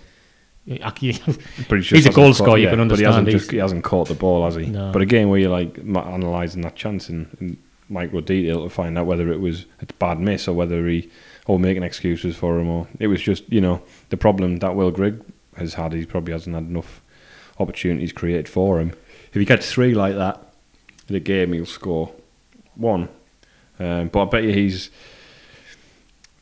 he 0.67 0.79
He's 1.01 2.07
a 2.07 2.11
goal 2.11 2.29
caught- 2.29 2.37
scorer, 2.37 2.59
you 2.59 2.65
yeah, 2.65 2.71
can 2.75 2.89
But 2.89 2.99
he 2.99 3.05
hasn't, 3.05 3.19
understand 3.29 3.29
just, 3.29 3.51
he 3.51 3.59
hasn't 3.59 3.85
caught 3.85 4.09
the 4.09 4.15
ball, 4.15 4.45
has 4.45 4.55
he? 4.57 4.67
No. 4.67 4.91
But 4.93 5.03
again, 5.03 5.29
where 5.29 5.39
you're 5.39 5.51
like 5.51 5.77
analysing 5.79 6.63
that 6.63 6.75
chance 6.75 7.09
in, 7.11 7.29
in 7.41 7.59
micro 7.89 8.21
detail 8.23 8.65
to 8.65 8.71
find 8.71 8.97
out 8.99 9.07
whether 9.07 9.31
it 9.31 9.41
was 9.41 9.67
a 9.81 9.87
bad 9.99 10.19
miss 10.19 10.49
or 10.49 10.55
whether 10.55 10.87
he 10.89 11.11
or 11.47 11.59
making 11.59 11.83
excuses 11.83 12.35
for 12.35 12.59
him 12.59 12.67
or 12.69 12.89
it 12.99 13.07
was 13.09 13.21
just 13.21 13.45
you 13.53 13.61
know 13.61 13.83
the 14.09 14.17
problem 14.17 14.57
that 14.61 14.75
Will 14.75 14.91
Grigg 14.91 15.21
has 15.57 15.75
had. 15.75 15.93
He 15.93 16.07
probably 16.07 16.33
hasn't 16.33 16.55
had 16.55 16.65
enough 16.65 17.03
opportunities 17.59 18.13
created 18.13 18.49
for 18.49 18.81
him. 18.81 18.91
If 19.33 19.35
he 19.35 19.45
gets 19.45 19.71
three 19.73 19.95
like 19.95 20.15
that 20.17 20.41
in 21.09 21.15
a 21.17 21.21
game, 21.21 21.53
he'll 21.53 21.67
score 21.67 22.13
one. 22.75 23.09
Um, 23.79 24.09
but 24.09 24.23
I 24.23 24.25
bet 24.27 24.45
you 24.45 24.53
he's 24.53 24.91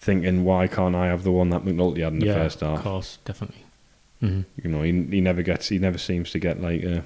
thinking, 0.00 0.44
why 0.44 0.66
can't 0.66 0.94
I 0.94 1.06
have 1.06 1.22
the 1.24 1.32
one 1.32 1.50
that 1.50 1.62
McNulty 1.62 2.02
had 2.02 2.12
in 2.14 2.18
the 2.20 2.26
yeah, 2.26 2.34
first 2.34 2.60
half? 2.60 2.78
of 2.78 2.84
course, 2.84 3.18
definitely. 3.24 3.64
hmm 4.20 4.40
You 4.62 4.70
know, 4.70 4.82
he 4.82 4.92
he 5.04 5.20
never 5.20 5.42
gets, 5.42 5.68
he 5.68 5.78
never 5.78 5.98
seems 5.98 6.30
to 6.32 6.38
get 6.38 6.60
like 6.60 6.82
a 6.82 7.04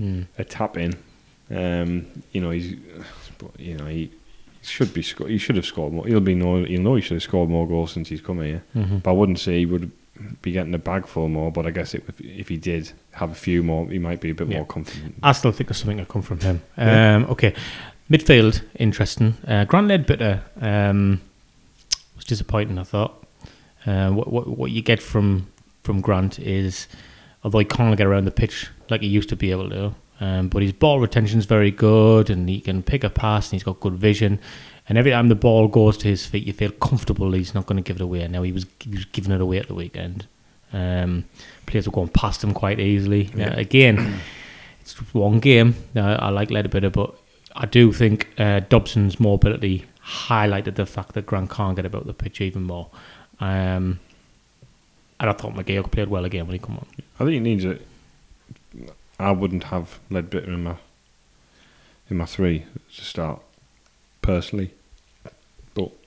Mm. 0.00 0.26
a 0.38 0.44
tap 0.44 0.78
in. 0.78 0.94
Um, 1.50 2.06
you 2.32 2.40
know, 2.40 2.50
he's, 2.50 2.74
but, 3.36 3.58
you 3.60 3.76
know, 3.76 3.84
he, 3.84 4.10
should 4.62 4.94
be, 4.94 5.02
sco- 5.02 5.26
he 5.26 5.36
should 5.36 5.56
have 5.56 5.66
scored 5.66 5.92
more. 5.92 6.06
He'll 6.06 6.20
be 6.20 6.34
know, 6.34 6.64
he'll 6.64 6.80
know 6.80 6.94
he 6.94 7.02
should 7.02 7.16
have 7.16 7.22
scored 7.22 7.50
more 7.50 7.68
goals 7.68 7.92
since 7.92 8.08
he's 8.08 8.22
come 8.22 8.40
here. 8.40 8.62
hmm 8.72 8.98
But 8.98 9.10
I 9.10 9.12
wouldn't 9.12 9.40
say 9.40 9.58
he 9.58 9.66
would 9.66 9.90
be 10.42 10.52
getting 10.52 10.74
a 10.74 10.78
bag 10.78 11.06
full 11.06 11.28
more. 11.28 11.50
But 11.52 11.66
I 11.66 11.70
guess 11.70 11.94
it, 11.94 12.04
if, 12.08 12.20
if 12.20 12.48
he 12.48 12.56
did 12.56 12.92
have 13.12 13.30
a 13.30 13.34
few 13.34 13.62
more, 13.62 13.88
he 13.88 13.98
might 13.98 14.20
be 14.20 14.30
a 14.30 14.34
bit 14.34 14.48
Yeah. 14.48 14.58
more 14.58 14.66
confident. 14.66 15.14
I 15.22 15.32
still 15.32 15.52
think 15.52 15.68
there's 15.68 15.78
something 15.78 15.98
to 15.98 16.04
come 16.06 16.22
from 16.22 16.40
him. 16.40 16.62
Yeah. 16.78 17.16
Um, 17.16 17.24
okay, 17.30 17.54
midfield, 18.10 18.62
interesting. 18.78 19.34
Uh, 19.46 19.64
Grant 19.64 19.88
Leadbitter 19.88 20.40
um, 20.62 21.20
was 22.16 22.24
disappointing. 22.24 22.78
I 22.78 22.84
thought. 22.84 23.16
Uh, 23.86 24.10
what, 24.10 24.30
what 24.30 24.46
what 24.46 24.70
you 24.70 24.82
get 24.82 25.00
from 25.02 25.46
from 25.84 26.00
Grant 26.02 26.38
is, 26.38 26.86
although 27.42 27.58
he 27.60 27.64
can't 27.64 27.96
get 27.96 28.06
around 28.06 28.26
the 28.26 28.30
pitch 28.30 28.68
like 28.90 29.00
he 29.00 29.06
used 29.08 29.30
to 29.30 29.36
be 29.36 29.50
able 29.50 29.70
to, 29.70 29.94
um, 30.20 30.48
but 30.48 30.60
his 30.62 30.72
ball 30.72 31.00
retention 31.00 31.38
is 31.38 31.46
very 31.46 31.70
good, 31.70 32.28
and 32.28 32.46
he 32.48 32.60
can 32.60 32.82
pick 32.82 33.04
a 33.04 33.08
pass, 33.08 33.46
and 33.48 33.52
he's 33.52 33.62
got 33.62 33.80
good 33.80 33.94
vision. 33.94 34.38
And 34.90 34.98
every 34.98 35.12
time 35.12 35.28
the 35.28 35.36
ball 35.36 35.68
goes 35.68 35.96
to 35.98 36.08
his 36.08 36.26
feet, 36.26 36.44
you 36.44 36.52
feel 36.52 36.72
comfortable 36.72 37.30
he's 37.30 37.54
not 37.54 37.64
going 37.66 37.80
to 37.80 37.86
give 37.86 38.00
it 38.00 38.02
away. 38.02 38.26
Now 38.26 38.42
he 38.42 38.50
was 38.50 38.66
he 38.80 38.90
was 38.90 39.04
giving 39.04 39.30
it 39.30 39.40
away 39.40 39.58
at 39.58 39.68
the 39.68 39.74
weekend. 39.74 40.26
Um, 40.72 41.26
players 41.66 41.86
were 41.86 41.92
going 41.92 42.08
past 42.08 42.42
him 42.42 42.52
quite 42.52 42.80
easily. 42.80 43.30
Yeah. 43.34 43.50
Uh, 43.50 43.60
again, 43.60 44.20
it's 44.80 44.94
one 45.14 45.38
game. 45.38 45.76
Uh, 45.94 46.16
I 46.18 46.30
like 46.30 46.48
Leadbitter, 46.48 46.92
but 46.92 47.14
I 47.54 47.66
do 47.66 47.92
think 47.92 48.28
uh, 48.36 48.60
Dobson's 48.68 49.20
mobility 49.20 49.86
highlighted 50.04 50.74
the 50.74 50.86
fact 50.86 51.12
that 51.12 51.24
Grant 51.24 51.50
can't 51.50 51.76
get 51.76 51.86
about 51.86 52.06
the 52.08 52.12
pitch 52.12 52.40
even 52.40 52.64
more. 52.64 52.88
Um, 53.38 54.00
and 55.20 55.30
I 55.30 55.32
thought 55.32 55.54
McGeouch 55.54 55.92
played 55.92 56.08
well 56.08 56.24
again 56.24 56.48
when 56.48 56.54
he 56.54 56.58
come 56.58 56.78
on. 56.78 56.86
I 57.14 57.18
think 57.18 57.30
he 57.30 57.40
needs 57.40 57.64
it. 57.64 57.86
I 59.20 59.30
wouldn't 59.30 59.64
have 59.64 60.00
Leadbitter 60.10 60.48
in 60.48 60.64
my 60.64 60.76
in 62.08 62.16
my 62.16 62.24
three 62.24 62.64
to 62.96 63.04
start 63.04 63.40
personally, 64.20 64.72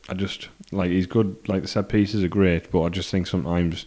I 0.09 0.13
just 0.15 0.49
like 0.71 0.91
he's 0.91 1.07
good. 1.07 1.37
Like 1.47 1.61
the 1.61 1.67
set 1.67 1.89
pieces 1.89 2.23
are 2.23 2.27
great, 2.29 2.71
but 2.71 2.83
I 2.83 2.89
just 2.89 3.09
think 3.09 3.27
sometimes 3.27 3.85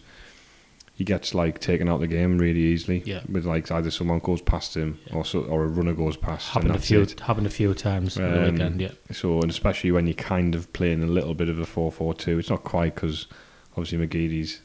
he 0.95 1.03
gets 1.03 1.35
like 1.35 1.59
taken 1.59 1.87
out 1.87 1.95
of 1.95 2.01
the 2.01 2.07
game 2.07 2.39
really 2.39 2.59
easily. 2.59 3.03
Yeah. 3.05 3.21
with 3.29 3.45
like 3.45 3.69
either 3.71 3.91
someone 3.91 4.17
goes 4.19 4.41
past 4.41 4.75
him 4.75 4.99
or 5.13 5.23
so, 5.23 5.41
or 5.43 5.63
a 5.63 5.67
runner 5.67 5.93
goes 5.93 6.17
past. 6.17 6.49
Happened 6.49 6.75
a 6.75 6.79
few 6.79 7.01
it. 7.01 7.19
happened 7.19 7.45
a 7.45 7.51
few 7.51 7.73
times 7.75 8.17
on 8.17 8.23
the 8.31 8.47
Um, 8.47 8.51
weekend. 8.53 8.81
Yeah, 8.81 8.91
So, 9.11 9.39
and 9.41 9.51
especially 9.51 9.91
when 9.91 10.07
you're 10.07 10.15
kind 10.15 10.55
of 10.55 10.73
playing 10.73 11.03
a 11.03 11.07
little 11.07 11.35
bit 11.35 11.49
of 11.49 11.59
a 11.59 11.65
4 11.67 11.91
4 11.91 12.15
2, 12.15 12.39
it's 12.39 12.49
not 12.49 12.63
quite 12.63 12.95
because 12.95 13.27
obviously 13.75 13.99
McGeady's, 13.99 14.61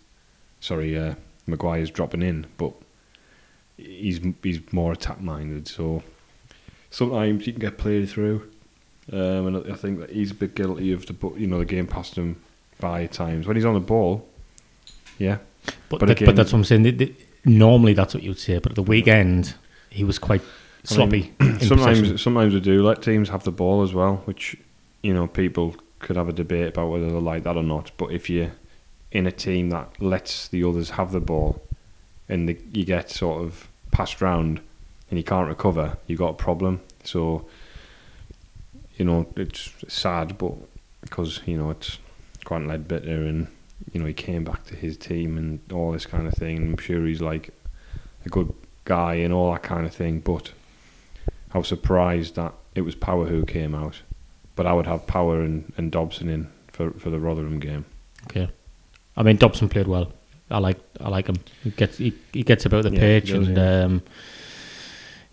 sorry, 0.60 0.96
uh, 0.98 1.16
Maguire's 1.46 1.90
dropping 1.90 2.22
in, 2.22 2.46
but 2.56 2.72
he's 3.76 4.20
he's 4.42 4.60
more 4.72 4.92
attack 4.92 5.20
minded. 5.20 5.68
So 5.68 6.02
sometimes 6.90 7.46
you 7.46 7.52
can 7.52 7.60
get 7.60 7.76
played 7.76 8.08
through. 8.08 8.50
Um, 9.10 9.46
and 9.48 9.72
I 9.72 9.74
think 9.74 9.98
that 10.00 10.10
he's 10.10 10.30
a 10.30 10.34
bit 10.34 10.54
guilty 10.54 10.92
of 10.92 11.06
the, 11.06 11.14
you 11.36 11.46
know, 11.46 11.58
the 11.58 11.64
game 11.64 11.86
passed 11.86 12.14
him 12.16 12.36
by 12.78 13.06
times. 13.06 13.46
When 13.46 13.56
he's 13.56 13.64
on 13.64 13.74
the 13.74 13.80
ball, 13.80 14.26
yeah. 15.18 15.38
but 15.88 16.00
but 16.00 16.10
again- 16.10 16.26
but 16.26 16.36
that's 16.36 16.52
what 16.52 16.58
I'm 16.58 16.64
saying. 16.64 17.16
Normally 17.44 17.92
that's 17.94 18.14
what 18.14 18.22
you'd 18.22 18.38
say, 18.38 18.58
but 18.58 18.72
at 18.72 18.76
the 18.76 18.82
weekend 18.82 19.54
he 19.90 20.04
was 20.04 20.18
quite 20.18 20.40
I 20.40 20.44
mean, 20.44 21.32
sloppy. 21.32 21.32
sometimes 21.66 21.98
possession. 21.98 22.18
sometimes 22.18 22.54
we 22.54 22.60
do 22.60 22.82
let 22.84 23.02
teams 23.02 23.28
have 23.30 23.42
the 23.42 23.50
ball 23.50 23.82
as 23.82 23.92
well, 23.92 24.16
which 24.26 24.56
you 25.02 25.12
know 25.12 25.26
people 25.26 25.74
could 25.98 26.16
have 26.16 26.28
a 26.28 26.32
debate 26.32 26.68
about 26.68 26.88
whether 26.90 27.06
they 27.06 27.12
like 27.16 27.42
that 27.42 27.56
or 27.56 27.62
not. 27.62 27.90
But 27.96 28.12
if 28.12 28.30
you're 28.30 28.52
in 29.10 29.26
a 29.26 29.32
team 29.32 29.70
that 29.70 30.00
lets 30.00 30.48
the 30.48 30.62
others 30.64 30.90
have 30.90 31.12
the 31.12 31.20
ball 31.20 31.60
and 32.28 32.48
the, 32.48 32.58
you 32.72 32.84
get 32.84 33.10
sort 33.10 33.42
of 33.42 33.68
passed 33.90 34.20
round 34.22 34.60
and 35.10 35.18
you 35.18 35.24
can't 35.24 35.48
recover, 35.48 35.98
you 36.06 36.16
got 36.16 36.30
a 36.30 36.34
problem. 36.34 36.80
So 37.04 37.44
you 38.96 39.04
know 39.04 39.26
it's 39.36 39.70
sad, 39.88 40.38
but 40.38 40.54
because 41.00 41.40
you 41.46 41.56
know 41.56 41.70
it's 41.70 41.98
Grant 42.44 42.66
Leadbitter 42.66 43.28
and 43.28 43.48
you 43.92 44.00
know 44.00 44.06
he 44.06 44.12
came 44.14 44.44
back 44.44 44.64
to 44.66 44.76
his 44.76 44.96
team 44.96 45.36
and 45.38 45.60
all 45.72 45.92
this 45.92 46.06
kind 46.06 46.26
of 46.26 46.34
thing. 46.34 46.58
I'm 46.58 46.76
sure 46.78 47.06
he's 47.06 47.20
like 47.22 47.50
a 48.24 48.28
good 48.28 48.52
guy 48.84 49.14
and 49.14 49.32
all 49.32 49.52
that 49.52 49.62
kind 49.62 49.86
of 49.86 49.94
thing, 49.94 50.20
but. 50.20 50.52
I 51.54 51.58
was 51.58 51.68
surprised 51.68 52.36
that 52.36 52.54
it 52.74 52.80
was 52.80 52.94
Power 52.94 53.26
who 53.26 53.44
came 53.44 53.74
out, 53.74 54.00
but 54.56 54.66
I 54.66 54.72
would 54.72 54.86
have 54.86 55.06
Power 55.06 55.42
and, 55.42 55.70
and 55.76 55.92
Dobson 55.92 56.30
in 56.30 56.48
for, 56.72 56.92
for 56.92 57.10
the 57.10 57.20
Rotherham 57.20 57.58
game. 57.60 57.84
Okay. 58.24 58.48
I 59.18 59.22
mean, 59.22 59.36
Dobson 59.36 59.68
played 59.68 59.86
well. 59.86 60.10
I 60.50 60.56
like 60.60 60.78
I 60.98 61.10
like 61.10 61.26
him. 61.26 61.36
He 61.62 61.68
gets 61.70 61.98
he, 61.98 62.14
he 62.32 62.42
gets 62.42 62.64
about 62.64 62.84
the 62.84 62.90
Yeah, 62.92 62.98
pitch 63.00 63.28
does, 63.28 63.48
and 63.48 63.56
yeah. 63.58 63.82
um, 63.82 64.02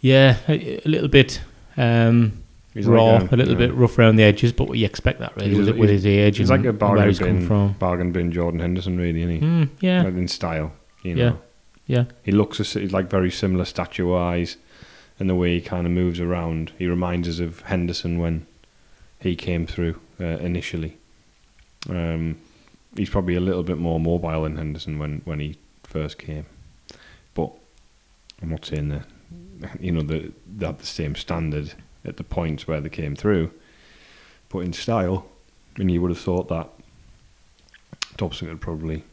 yeah, 0.02 0.38
a, 0.50 0.86
a 0.86 0.90
little 0.90 1.08
bit 1.08 1.42
um, 1.78 2.44
He's 2.74 2.86
raw, 2.86 3.18
like 3.18 3.32
a, 3.32 3.36
little 3.36 3.56
bit 3.56 3.74
rough 3.74 3.98
around 3.98 4.18
the 4.18 4.24
edges, 4.24 4.54
but 4.54 4.72
you 4.78 4.86
expect 4.86 5.20
that 5.20 5.36
really 5.36 5.50
He's 5.50 5.58
with, 5.60 5.70
a- 5.70 5.74
with 5.80 5.90
his 5.90 6.06
age 6.06 6.38
He's 6.38 6.50
and 6.52 6.60
like 6.64 6.68
a 6.68 6.72
where 6.72 6.74
bargain 6.80 7.08
he's 7.08 7.20
come 7.20 7.38
bin, 7.40 7.48
from. 7.48 7.74
bargain 7.74 8.12
bin 8.12 8.32
Jordan 8.32 8.60
Henderson, 8.60 8.98
really, 8.98 9.22
isn't 9.24 9.36
he? 9.36 9.42
Mm, 9.42 9.70
yeah, 9.80 10.04
Like 10.04 10.14
in 10.14 10.28
style, 10.28 10.72
you 11.04 11.16
know. 11.16 11.40
Yeah. 11.88 11.98
yeah, 11.98 12.06
He 12.24 12.32
looks 12.32 12.58
he's 12.60 12.92
like 12.94 13.10
very 13.10 13.32
similar 13.32 13.66
stature 13.66 14.06
wise, 14.06 14.58
and 15.20 15.30
the 15.30 15.36
way 15.36 15.56
he 15.56 15.62
kind 15.62 15.88
of 15.88 15.94
moves 15.94 16.20
around. 16.20 16.72
He 16.78 16.86
reminds 16.88 17.28
us 17.28 17.40
of 17.40 17.62
Henderson 17.62 18.20
when 18.20 18.46
he 19.20 19.36
came 19.36 19.66
through 19.66 20.00
uh, 20.22 20.38
initially. 20.38 20.98
Um, 21.90 22.38
he's 22.96 23.10
probably 23.10 23.36
a 23.36 23.40
little 23.42 23.64
bit 23.64 23.78
more 23.78 24.00
mobile 24.00 24.44
than 24.44 24.58
Henderson 24.58 25.00
when, 25.00 25.22
when 25.26 25.40
he 25.40 25.58
first 25.84 26.20
came, 26.20 26.46
but 27.34 27.52
I'm 28.42 28.50
not 28.50 28.66
saying 28.66 28.90
that 28.90 29.06
you 29.80 29.92
know 29.92 30.02
that 30.04 30.32
they 30.58 30.66
had 30.66 30.80
the 30.80 30.86
same 30.86 31.16
standard 31.16 31.74
at 32.06 32.18
the 32.18 32.24
points 32.24 32.68
where 32.68 32.82
they 32.82 32.90
came 32.90 33.16
through, 33.16 33.52
but 34.50 34.60
in 34.60 34.74
style, 34.74 35.28
and 35.78 35.92
you 35.92 36.02
would 36.02 36.12
have 36.12 36.20
thought 36.20 36.48
that 36.50 36.70
Dobson 38.18 38.48
could 38.48 38.62
probably, 38.62 39.04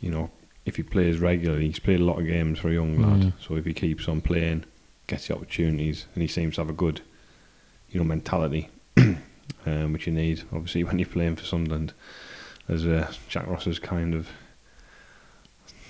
you 0.00 0.10
know, 0.10 0.30
if 0.64 0.76
he 0.76 0.82
plays 0.82 1.18
regularly, 1.18 1.66
he's 1.66 1.78
played 1.78 2.00
a 2.00 2.04
lot 2.04 2.20
of 2.20 2.26
games 2.26 2.58
for 2.58 2.68
a 2.68 2.74
young 2.74 3.00
lad. 3.00 3.20
Mm. 3.20 3.32
So 3.40 3.56
if 3.56 3.64
he 3.64 3.72
keeps 3.72 4.08
on 4.08 4.20
playing, 4.20 4.64
gets 5.06 5.26
the 5.26 5.34
opportunities, 5.34 6.06
and 6.14 6.22
he 6.22 6.28
seems 6.28 6.54
to 6.54 6.60
have 6.60 6.70
a 6.70 6.74
good, 6.74 7.00
you 7.90 7.98
know, 7.98 8.04
mentality, 8.04 8.68
um, 8.96 9.92
which 9.92 10.06
you 10.06 10.12
need 10.12 10.42
obviously 10.52 10.84
when 10.84 10.98
you're 10.98 11.08
playing 11.08 11.36
for 11.36 11.44
Sunderland. 11.44 11.92
As 12.68 12.86
uh, 12.86 13.12
Jack 13.28 13.48
Ross 13.48 13.64
has 13.64 13.80
kind 13.80 14.14
of 14.14 14.28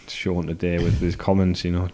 shown 0.08 0.46
today 0.46 0.78
with 0.78 1.00
his 1.00 1.16
comments, 1.16 1.64
you 1.64 1.72
know, 1.72 1.88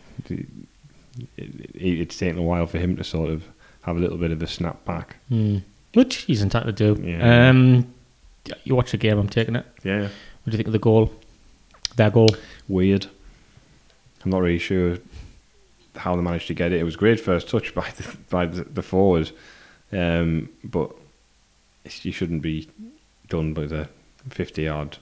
it, 1.37 1.71
it, 1.75 2.01
it's 2.01 2.19
taken 2.19 2.39
a 2.39 2.43
while 2.43 2.67
for 2.67 2.79
him 2.79 2.97
to 2.97 3.05
sort 3.05 3.31
of 3.31 3.45
have 3.83 3.97
a 3.97 4.01
little 4.01 4.19
bit 4.19 4.31
of 4.31 4.43
a 4.43 4.47
snap 4.47 4.85
back. 4.85 5.17
Hmm. 5.29 5.59
Which 5.95 6.17
he's 6.17 6.43
entitled 6.43 6.77
to 6.77 6.95
do. 6.95 7.03
Yeah. 7.03 7.49
Um, 7.49 7.93
you 8.65 8.75
watch 8.75 8.91
the 8.93 8.97
game, 8.97 9.19
I'm 9.19 9.29
taking 9.29 9.57
it. 9.57 9.67
Yeah, 9.83 10.03
What 10.03 10.11
do 10.47 10.51
you 10.53 10.57
think 10.57 10.69
of 10.69 10.73
the 10.73 10.79
goal? 10.79 11.13
Their 11.97 12.11
goal? 12.11 12.29
weird. 12.69 13.07
I'm 14.25 14.31
not 14.31 14.43
really 14.43 14.59
sure 14.59 14.99
how 15.97 16.15
they 16.17 16.23
managed 16.23 16.47
to 16.49 16.55
get 16.55 16.73
it. 16.73 16.81
It 16.81 16.85
was 16.85 16.97
great 16.97 17.21
first 17.21 17.49
touch 17.49 17.75
by 17.75 17.89
the, 17.97 18.17
by 18.31 18.47
the, 18.47 18.65
the 18.65 18.83
forward, 18.83 19.31
um, 19.93 20.49
but 20.65 20.93
you 22.03 22.13
shouldn't 22.13 22.43
be 22.43 22.69
done 23.29 23.55
by 23.55 23.67
the 23.67 23.89
50 24.31 24.63
yard 24.63 24.99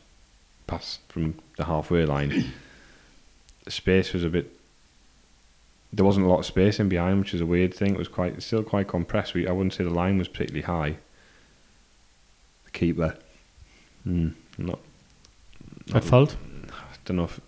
pass 0.67 0.99
from 1.09 1.35
the 1.57 1.65
halfway 1.65 2.05
line. 2.05 2.53
the 3.65 3.71
space 3.71 4.13
was 4.13 4.25
a 4.25 4.29
bit. 4.29 4.56
There 5.93 6.05
wasn't 6.05 6.27
a 6.27 6.29
lot 6.29 6.41
of 6.41 6.47
space 6.47 6.79
in 6.81 6.89
behind, 6.89 7.21
which 7.21 7.33
is 7.35 7.41
a 7.41 7.47
weird 7.47 7.73
thing. 7.73 7.95
It 7.95 7.99
was 7.99 8.09
quite 8.09 8.43
still 8.43 8.63
quite 8.63 8.89
compressed. 8.89 9.35
We, 9.35 9.47
I 9.47 9.53
wouldn't 9.53 9.75
say 9.75 9.85
the 9.85 9.91
line 9.91 10.19
was 10.19 10.29
particularly 10.29 10.63
high. 10.63 10.97
The 12.65 12.71
keeper, 12.73 13.17
mm, 14.07 14.35
not 14.59 14.79
At 15.95 16.05
fault? 16.05 16.37
I 16.69 16.97
don't 17.05 17.17
know 17.19 17.25
if 17.25 17.41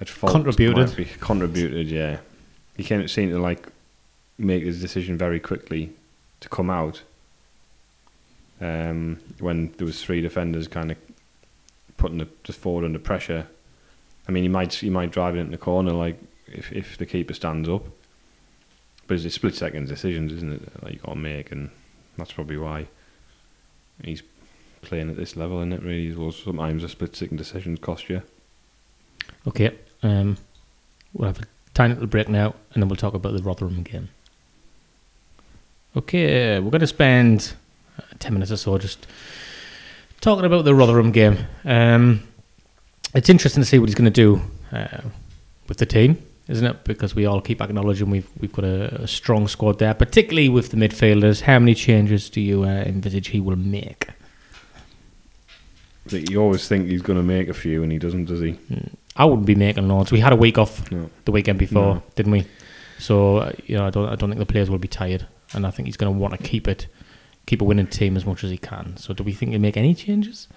at 0.00 0.08
fault 0.08 0.32
Contributed. 0.32 1.20
contributed. 1.20 1.86
Yeah, 1.88 2.18
he 2.76 2.82
came 2.82 3.06
seemed 3.08 3.32
to 3.32 3.38
like 3.38 3.66
make 4.36 4.64
his 4.64 4.80
decision 4.80 5.16
very 5.16 5.38
quickly 5.40 5.92
to 6.40 6.48
come 6.48 6.68
out. 6.70 7.02
Um, 8.60 9.18
when 9.40 9.72
there 9.78 9.86
was 9.86 10.02
three 10.04 10.20
defenders 10.20 10.68
kind 10.68 10.92
of 10.92 10.98
putting 11.96 12.18
the 12.18 12.28
just 12.44 12.58
forward 12.60 12.84
under 12.84 12.98
pressure. 12.98 13.46
I 14.28 14.32
mean, 14.32 14.42
he 14.44 14.48
might 14.48 14.74
he 14.74 14.90
might 14.90 15.10
drive 15.12 15.36
it 15.36 15.40
in 15.40 15.50
the 15.50 15.58
corner 15.58 15.92
like 15.92 16.16
if 16.52 16.72
if 16.72 16.98
the 16.98 17.06
keeper 17.06 17.34
stands 17.34 17.68
up, 17.68 17.84
but 19.06 19.18
it's 19.18 19.34
split 19.34 19.54
second 19.54 19.88
decisions, 19.88 20.32
isn't 20.32 20.52
it? 20.52 20.82
Like 20.84 20.94
you 20.94 20.98
got 21.00 21.14
to 21.14 21.18
make, 21.18 21.52
and 21.52 21.70
that's 22.16 22.32
probably 22.32 22.56
why 22.56 22.86
he's 24.02 24.22
playing 24.82 25.10
at 25.10 25.16
this 25.16 25.36
level, 25.36 25.58
isn't 25.58 25.72
it? 25.72 25.82
Really, 25.82 26.14
well, 26.14 26.32
sometimes 26.32 26.84
a 26.84 26.88
split 26.88 27.16
second 27.16 27.36
decisions 27.36 27.78
cost 27.80 28.08
you. 28.08 28.22
Okay. 29.46 29.76
Um, 30.02 30.36
we'll 31.12 31.28
have 31.28 31.40
a 31.40 31.46
tiny 31.74 31.94
little 31.94 32.08
break 32.08 32.28
now, 32.28 32.54
and 32.72 32.82
then 32.82 32.88
we'll 32.88 32.96
talk 32.96 33.14
about 33.14 33.34
the 33.34 33.42
Rotherham 33.42 33.82
game. 33.82 34.08
Okay, 35.94 36.58
we're 36.58 36.70
going 36.70 36.80
to 36.80 36.86
spend 36.86 37.52
uh, 37.98 38.02
10 38.18 38.32
minutes 38.32 38.50
or 38.50 38.56
so 38.56 38.78
just 38.78 39.06
talking 40.20 40.44
about 40.44 40.64
the 40.64 40.74
Rotherham 40.74 41.12
game. 41.12 41.38
Um, 41.64 42.22
it's 43.14 43.28
interesting 43.28 43.62
to 43.62 43.68
see 43.68 43.78
what 43.78 43.88
he's 43.88 43.94
going 43.94 44.10
to 44.10 44.10
do 44.10 44.40
uh, 44.72 45.02
with 45.68 45.76
the 45.76 45.86
team, 45.86 46.22
isn't 46.48 46.66
it? 46.66 46.84
Because 46.84 47.14
we 47.14 47.24
all 47.26 47.40
keep 47.40 47.60
acknowledging 47.60 48.10
we've 48.10 48.28
we've 48.40 48.52
got 48.52 48.64
a, 48.64 49.02
a 49.02 49.06
strong 49.08 49.48
squad 49.48 49.78
there, 49.78 49.94
particularly 49.94 50.48
with 50.48 50.70
the 50.70 50.76
midfielders. 50.76 51.42
How 51.42 51.58
many 51.58 51.74
changes 51.74 52.28
do 52.30 52.40
you 52.40 52.64
uh, 52.64 52.66
envisage 52.84 53.28
he 53.28 53.40
will 53.40 53.56
make? 53.56 54.08
You 56.10 56.42
always 56.42 56.66
think 56.66 56.88
he's 56.88 57.02
going 57.02 57.16
to 57.16 57.22
make 57.22 57.48
a 57.48 57.54
few, 57.54 57.82
and 57.82 57.92
he 57.92 57.98
doesn't, 57.98 58.24
does 58.24 58.40
he? 58.40 58.58
I 59.16 59.24
wouldn't 59.24 59.46
be 59.46 59.54
making 59.54 59.86
loads. 59.86 60.10
We 60.10 60.18
had 60.18 60.32
a 60.32 60.36
week 60.36 60.58
off 60.58 60.90
No. 60.90 61.08
the 61.24 61.30
weekend 61.32 61.58
before, 61.60 61.94
No. 61.96 62.02
didn't 62.16 62.32
we? 62.32 62.46
So 62.98 63.36
uh, 63.38 63.52
you 63.66 63.76
know, 63.76 63.86
I 63.86 63.90
don't, 63.90 64.08
I 64.08 64.16
don't 64.16 64.28
think 64.30 64.40
the 64.40 64.46
players 64.46 64.68
will 64.68 64.78
be 64.78 64.88
tired, 64.88 65.26
and 65.54 65.64
I 65.66 65.70
think 65.70 65.86
he's 65.86 65.96
going 65.96 66.12
to 66.12 66.18
want 66.18 66.34
to 66.36 66.42
keep 66.42 66.66
it, 66.66 66.88
keep 67.46 67.60
a 67.60 67.64
winning 67.64 67.86
team 67.86 68.16
as 68.16 68.26
much 68.26 68.42
as 68.42 68.50
he 68.50 68.58
can. 68.58 68.96
So, 68.96 69.14
do 69.14 69.22
we 69.22 69.32
think 69.32 69.52
he'll 69.52 69.60
make 69.60 69.76
any 69.76 69.94
changes? 69.94 70.48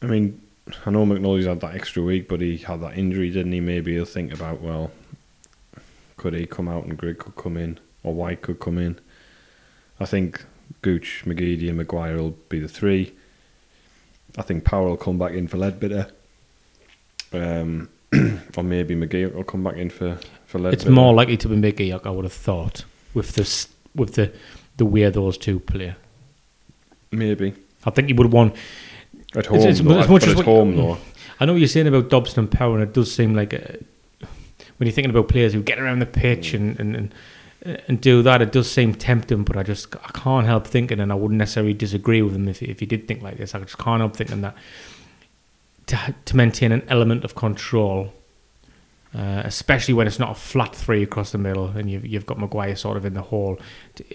I 0.00 0.06
mean, 0.06 0.40
I 0.84 0.90
know 0.90 1.06
McNally's 1.06 1.46
had 1.46 1.60
that 1.60 1.74
extra 1.74 2.02
week, 2.02 2.28
but 2.28 2.40
he 2.40 2.56
had 2.58 2.80
that 2.80 2.98
injury, 2.98 3.30
didn't 3.30 3.52
he? 3.52 3.60
Maybe 3.60 3.94
he'll 3.94 4.04
think 4.04 4.32
about, 4.32 4.60
well, 4.60 4.90
could 6.16 6.34
he 6.34 6.46
come 6.46 6.68
out 6.68 6.84
and 6.84 6.96
Grigg 6.96 7.18
could 7.18 7.36
come 7.36 7.56
in, 7.56 7.78
or 8.02 8.14
Wyke 8.14 8.42
could 8.42 8.58
come 8.58 8.78
in. 8.78 8.98
I 10.00 10.06
think 10.06 10.44
Gooch, 10.82 11.22
McGeady, 11.24 11.68
and 11.68 11.78
Maguire 11.78 12.16
will 12.16 12.36
be 12.48 12.58
the 12.58 12.68
three. 12.68 13.14
I 14.36 14.42
think 14.42 14.64
Power 14.64 14.88
will 14.88 14.96
come 14.96 15.18
back 15.18 15.32
in 15.32 15.48
for 15.48 15.56
Leadbitter. 15.56 16.10
Um, 17.32 17.88
or 18.56 18.62
maybe 18.64 18.94
McGee 18.96 19.32
will 19.32 19.44
come 19.44 19.62
back 19.62 19.76
in 19.76 19.90
for, 19.90 20.18
for 20.46 20.58
Leadbitter. 20.58 20.72
It's 20.72 20.86
more 20.86 21.14
likely 21.14 21.36
to 21.38 21.48
be 21.48 21.56
Mickey, 21.56 21.92
I 21.92 22.10
would 22.10 22.24
have 22.24 22.32
thought, 22.32 22.84
with 23.14 23.34
this, 23.34 23.68
with 23.94 24.14
the 24.14 24.32
the 24.76 24.84
way 24.84 25.08
those 25.08 25.38
two 25.38 25.58
play. 25.58 25.94
Maybe. 27.10 27.54
I 27.84 27.90
think 27.90 28.08
he 28.08 28.14
would 28.14 28.32
want. 28.32 28.54
At 29.36 29.46
home, 29.46 29.58
It's- 29.58 29.80
it's- 29.80 29.86
though. 29.94 30.00
as 30.00 30.08
much 30.08 30.26
as 30.26 30.38
at 30.38 30.44
home, 30.44 30.76
though. 30.76 30.98
I 31.38 31.44
know 31.44 31.52
what 31.52 31.58
you're 31.60 31.68
saying 31.68 31.86
about 31.86 32.08
Dobson 32.08 32.40
and 32.40 32.50
Power, 32.50 32.74
and 32.74 32.82
it 32.82 32.92
does 32.94 33.14
seem 33.14 33.34
like 33.34 33.52
uh 33.54 33.76
when 34.78 34.86
you're 34.86 34.92
thinking 34.94 35.10
about 35.10 35.28
players 35.28 35.52
who 35.54 35.62
get 35.62 35.78
around 35.78 36.00
the 36.00 36.06
pitch 36.06 36.52
and, 36.54 36.78
and, 36.80 36.96
and 36.96 37.14
and 37.88 38.00
do 38.00 38.22
that, 38.22 38.40
it 38.42 38.52
does 38.52 38.70
seem 38.70 38.94
tempting. 38.94 39.42
But 39.44 39.56
I 39.56 39.62
just 39.62 39.94
I 39.96 40.10
can't 40.12 40.46
help 40.46 40.66
thinking, 40.66 41.00
and 41.00 41.10
I 41.12 41.14
wouldn't 41.14 41.38
necessarily 41.38 41.74
disagree 41.74 42.22
with 42.22 42.34
him 42.34 42.48
if 42.48 42.62
if 42.62 42.80
he 42.80 42.86
did 42.86 43.06
think 43.08 43.22
like 43.22 43.36
this. 43.38 43.54
I 43.54 43.60
just 43.60 43.78
can't 43.78 44.00
help 44.00 44.16
thinking 44.16 44.40
that 44.42 44.54
to 45.86 46.14
to 46.24 46.36
maintain 46.36 46.72
an 46.72 46.82
element 46.88 47.24
of 47.24 47.34
control, 47.34 48.12
uh, 49.14 49.42
especially 49.44 49.94
when 49.94 50.06
it's 50.06 50.18
not 50.18 50.30
a 50.30 50.34
flat 50.34 50.74
three 50.74 51.02
across 51.02 51.32
the 51.32 51.38
middle, 51.38 51.66
and 51.68 51.90
you've 51.90 52.06
you've 52.06 52.26
got 52.26 52.38
Maguire 52.38 52.76
sort 52.76 52.96
of 52.96 53.04
in 53.04 53.14
the 53.14 53.22
hole, 53.22 53.58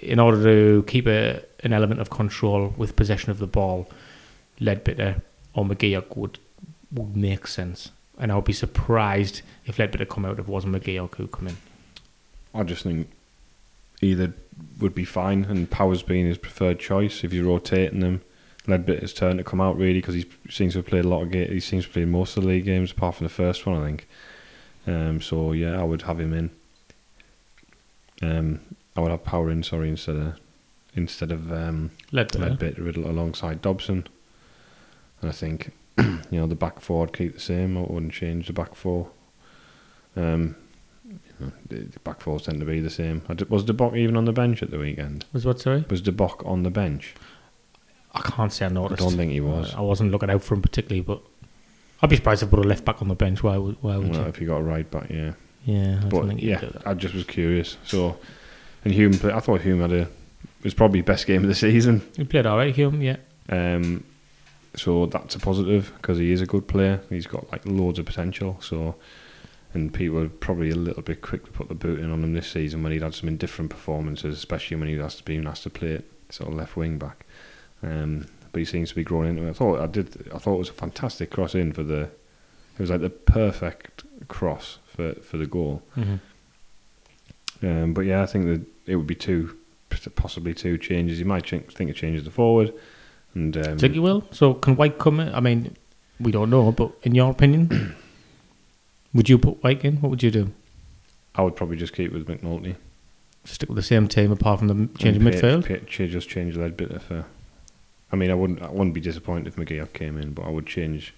in 0.01 0.19
order 0.19 0.41
to 0.43 0.83
keep 0.83 1.07
a 1.07 1.41
an 1.63 1.73
element 1.73 1.99
of 1.99 2.09
control 2.09 2.73
with 2.77 2.95
possession 2.95 3.31
of 3.31 3.39
the 3.39 3.47
ball, 3.47 3.87
Leadbitter 4.61 5.21
or 5.53 5.65
McGeouch 5.65 6.15
would 6.15 6.39
would 6.91 7.15
make 7.15 7.47
sense. 7.47 7.91
And 8.19 8.31
I 8.31 8.35
would 8.35 8.45
be 8.45 8.53
surprised 8.53 9.41
if 9.65 9.77
Leadbitter 9.77 10.07
come 10.07 10.25
out 10.25 10.33
if 10.33 10.39
it 10.39 10.47
wasn't 10.47 10.75
McGeouch 10.75 11.15
who 11.15 11.27
come 11.27 11.47
in. 11.47 11.57
I 12.53 12.63
just 12.63 12.83
think 12.83 13.09
either 14.01 14.33
would 14.79 14.93
be 14.93 15.05
fine, 15.05 15.45
and 15.45 15.69
Powers 15.69 16.03
being 16.03 16.25
his 16.25 16.37
preferred 16.37 16.79
choice 16.79 17.23
if 17.23 17.33
you're 17.33 17.45
rotating 17.45 18.01
them. 18.01 18.21
Leadbitter's 18.67 19.13
turn 19.13 19.37
to 19.37 19.43
come 19.43 19.59
out 19.59 19.75
really 19.77 19.99
because 19.99 20.15
he 20.15 20.29
seems 20.49 20.73
to 20.73 20.79
have 20.79 20.85
played 20.85 21.05
a 21.05 21.07
lot 21.07 21.23
of 21.23 21.31
games. 21.31 21.49
He 21.49 21.59
seems 21.59 21.85
to 21.85 21.91
play 21.91 22.05
most 22.05 22.37
of 22.37 22.43
the 22.43 22.49
league 22.49 22.65
games 22.65 22.91
apart 22.91 23.15
from 23.15 23.25
the 23.25 23.33
first 23.33 23.65
one, 23.65 23.81
I 23.81 23.85
think. 23.85 24.07
Um, 24.85 25.21
so 25.21 25.51
yeah, 25.53 25.79
I 25.79 25.83
would 25.83 26.03
have 26.03 26.19
him 26.19 26.33
in. 26.33 26.51
Um, 28.21 28.59
I 28.95 29.01
would 29.01 29.11
have 29.11 29.23
Power 29.23 29.49
in, 29.49 29.63
sorry, 29.63 29.89
instead 29.89 30.15
of 30.15 30.39
instead 30.93 31.31
of 31.31 31.51
um, 31.51 31.91
Leadbitter. 32.11 32.57
Leadbitter 32.57 32.85
Riddle 32.85 33.09
alongside 33.09 33.61
Dobson. 33.61 34.05
And 35.21 35.29
I 35.29 35.33
think 35.33 35.71
you 35.97 36.19
know 36.31 36.47
the 36.47 36.55
back 36.55 36.79
four 36.79 37.01
would 37.01 37.13
keep 37.13 37.33
the 37.33 37.39
same. 37.39 37.77
I 37.77 37.81
wouldn't 37.81 38.13
change 38.13 38.47
the 38.47 38.53
back 38.53 38.75
four. 38.75 39.09
Um, 40.15 40.55
you 41.07 41.17
know, 41.39 41.51
the, 41.69 41.75
the 41.83 41.99
back 41.99 42.21
fours 42.21 42.43
tend 42.43 42.59
to 42.59 42.65
be 42.65 42.79
the 42.79 42.89
same. 42.89 43.21
I 43.29 43.33
d- 43.33 43.45
Was 43.49 43.63
De 43.63 43.73
Bock 43.73 43.95
even 43.95 44.17
on 44.17 44.25
the 44.25 44.33
bench 44.33 44.61
at 44.63 44.71
the 44.71 44.79
weekend? 44.79 45.25
Was 45.33 45.45
what, 45.45 45.59
sorry? 45.59 45.85
Was 45.89 46.01
De 46.01 46.11
Bock 46.11 46.43
on 46.45 46.63
the 46.63 46.69
bench? 46.69 47.13
I 48.13 48.21
can't 48.21 48.51
say 48.51 48.65
I 48.65 48.69
noticed. 48.69 49.01
I 49.01 49.05
don't 49.05 49.15
think 49.17 49.31
he 49.31 49.39
was. 49.41 49.73
I 49.73 49.81
wasn't 49.81 50.11
looking 50.11 50.29
out 50.29 50.43
for 50.43 50.55
him 50.55 50.61
particularly, 50.61 51.01
but 51.01 51.21
I'd 52.01 52.09
be 52.09 52.17
surprised 52.17 52.43
if 52.43 52.49
I 52.49 52.51
put 52.51 52.65
a 52.65 52.67
left 52.67 52.83
back 52.83 53.01
on 53.01 53.07
the 53.07 53.15
bench. 53.15 53.41
Why 53.43 53.57
would, 53.57 53.77
why 53.81 53.97
would 53.97 54.09
Well, 54.11 54.21
you? 54.23 54.27
if 54.27 54.35
he 54.37 54.45
got 54.45 54.57
a 54.57 54.63
right 54.63 54.89
back, 54.89 55.09
yeah. 55.09 55.33
Yeah, 55.65 56.01
I 56.03 56.07
But 56.07 56.27
think 56.27 56.41
yeah. 56.41 56.61
I 56.85 56.93
just 56.93 57.13
was 57.13 57.23
curious. 57.23 57.77
So, 57.85 58.17
and 58.83 58.93
Hume, 58.93 59.13
play- 59.13 59.31
I 59.33 59.39
thought 59.39 59.61
Hume 59.61 59.79
had 59.81 59.91
a 59.93 60.01
it 60.01 60.65
was 60.65 60.73
probably 60.73 61.01
best 61.01 61.25
game 61.25 61.41
of 61.43 61.47
the 61.47 61.55
season. 61.55 62.01
He 62.17 62.23
played 62.25 62.45
alright, 62.45 62.75
Hume, 62.75 63.01
yeah. 63.01 63.17
Um, 63.49 64.03
so 64.75 65.05
that's 65.05 65.35
a 65.35 65.39
positive 65.39 65.91
because 65.97 66.17
he 66.17 66.31
is 66.31 66.41
a 66.41 66.45
good 66.45 66.67
player. 66.67 67.01
He's 67.09 67.27
got 67.27 67.51
like 67.51 67.65
loads 67.65 67.99
of 67.99 68.05
potential. 68.05 68.57
So, 68.61 68.95
and 69.73 69.93
people 69.93 70.19
are 70.19 70.29
probably 70.29 70.69
a 70.69 70.75
little 70.75 71.01
bit 71.03 71.21
quick 71.21 71.45
to 71.45 71.51
put 71.51 71.67
the 71.69 71.75
boot 71.75 71.99
in 71.99 72.11
on 72.11 72.23
him 72.23 72.33
this 72.33 72.49
season 72.51 72.83
when 72.83 72.91
he'd 72.91 73.01
had 73.01 73.13
some 73.13 73.29
indifferent 73.29 73.69
performances, 73.71 74.37
especially 74.37 74.77
when 74.77 74.87
he 74.89 74.95
has 74.97 75.15
to 75.15 75.23
be 75.23 75.37
asked 75.45 75.63
to 75.63 75.69
play 75.69 75.91
it 75.91 76.11
sort 76.29 76.49
of 76.49 76.55
left 76.57 76.75
wing 76.75 76.97
back. 76.97 77.25
Um, 77.83 78.27
but 78.51 78.59
he 78.59 78.65
seems 78.65 78.89
to 78.89 78.95
be 78.95 79.03
growing 79.03 79.29
into 79.29 79.45
it. 79.45 79.49
I 79.49 79.53
thought 79.53 79.79
I 79.79 79.87
did. 79.87 80.29
I 80.33 80.37
thought 80.37 80.55
it 80.55 80.59
was 80.59 80.69
a 80.69 80.73
fantastic 80.73 81.29
cross 81.31 81.55
in 81.55 81.73
for 81.73 81.83
the. 81.83 82.01
It 82.03 82.79
was 82.79 82.89
like 82.89 83.01
the 83.01 83.09
perfect 83.09 84.03
cross 84.27 84.79
for 84.85 85.13
for 85.15 85.37
the 85.37 85.45
goal. 85.47 85.83
hmm 85.95 86.15
Um, 87.63 87.93
but 87.93 88.01
yeah, 88.01 88.21
I 88.23 88.25
think 88.25 88.45
that 88.45 88.65
it 88.85 88.95
would 88.95 89.07
be 89.07 89.15
two, 89.15 89.57
possibly 90.15 90.53
two 90.53 90.77
changes. 90.77 91.19
You 91.19 91.25
might 91.25 91.47
think 91.47 91.71
think 91.71 91.89
of 91.89 91.95
changes 91.95 92.23
the 92.23 92.31
forward, 92.31 92.73
and 93.33 93.55
um, 93.57 93.77
Think 93.77 93.95
you 93.95 94.01
will? 94.01 94.23
So 94.31 94.53
can 94.53 94.75
Wyke 94.75 94.97
come 94.99 95.19
in? 95.19 95.33
I 95.33 95.39
mean, 95.39 95.75
we 96.19 96.31
don't 96.31 96.49
know, 96.49 96.71
but 96.71 96.91
in 97.03 97.15
your 97.15 97.31
opinion, 97.31 97.95
would 99.13 99.29
you 99.29 99.37
put 99.37 99.63
Wyke 99.63 99.85
in? 99.85 99.97
What 99.97 100.09
would 100.09 100.23
you 100.23 100.31
do? 100.31 100.51
I 101.35 101.43
would 101.43 101.55
probably 101.55 101.77
just 101.77 101.93
keep 101.93 102.11
with 102.11 102.27
McNulty. 102.27 102.75
Stick 103.45 103.69
with 103.69 103.77
the 103.77 103.81
same 103.83 104.07
team 104.07 104.31
apart 104.31 104.59
from 104.59 104.67
the 104.67 104.97
change 104.99 105.17
of 105.17 105.23
pay- 105.23 105.31
midfield? 105.31 105.65
pay- 105.65 106.07
just 106.07 106.29
change 106.29 106.55
Leadbitter 106.55 107.01
for. 107.01 107.25
I 108.11 108.15
mean, 108.17 108.29
I 108.29 108.35
wouldn't. 108.35 108.61
I 108.61 108.69
wouldn't 108.69 108.93
be 108.93 109.01
disappointed 109.01 109.47
if 109.47 109.55
McGeouch 109.55 109.93
came 109.93 110.17
in, 110.17 110.33
but 110.33 110.43
I 110.45 110.49
would 110.49 110.67
change, 110.67 111.13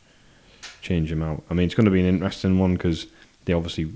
change 0.81 1.11
him 1.11 1.23
out. 1.23 1.43
I 1.49 1.53
mean, 1.55 1.65
it's 1.65 1.75
going 1.75 1.85
to 1.85 1.91
be 1.91 1.99
an 1.99 2.05
interesting 2.05 2.59
one 2.59 2.73
because 2.73 3.07
they 3.45 3.53
obviously 3.53 3.91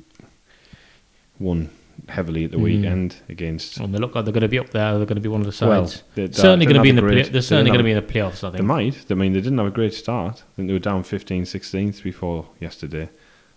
won 1.40 1.70
heavily 2.10 2.46
at 2.46 2.52
the 2.52 2.58
Mm. 2.58 2.62
weekend 2.64 3.16
against. 3.30 3.80
Well, 3.80 3.88
they 3.88 3.98
look 3.98 4.16
like 4.16 4.26
they're 4.26 4.34
going 4.34 4.42
to 4.42 4.48
be 4.48 4.60
up 4.60 4.70
there. 4.70 4.98
They're 4.98 5.06
going 5.06 5.16
to 5.16 5.22
be 5.22 5.30
one 5.30 5.42
of 5.42 5.48
the 5.58 5.66
Well, 5.66 5.88
sides. 5.88 6.04
they, 6.16 6.28
they 6.28 6.34
certainly 6.34 6.66
going 6.66 6.76
to 6.78 6.82
be 6.82 6.90
in 6.90 6.96
the 6.96 7.02
a 7.04 7.06
play- 7.06 7.16
great- 7.24 7.32
they're 7.32 7.42
certainly 7.42 7.72
going 7.72 7.80
to 7.80 7.84
be 7.84 7.92
in 7.92 7.98
the 7.98 8.02
playoffs. 8.14 8.44
I 8.44 8.48
have- 8.48 8.54
They 8.58 8.62
might. 8.64 9.06
I 9.10 9.14
mean, 9.16 9.34
they 9.34 9.42
didn't 9.42 9.58
have 9.58 9.68
a 9.68 9.72
great 9.72 9.94
start. 9.94 10.44
I 10.48 10.56
think 10.56 10.68
they 10.68 10.74
were 10.74 10.80
down 10.80 11.04
15, 11.04 11.44
16th 11.46 12.04
before 12.04 12.48
yesterday, 12.60 13.10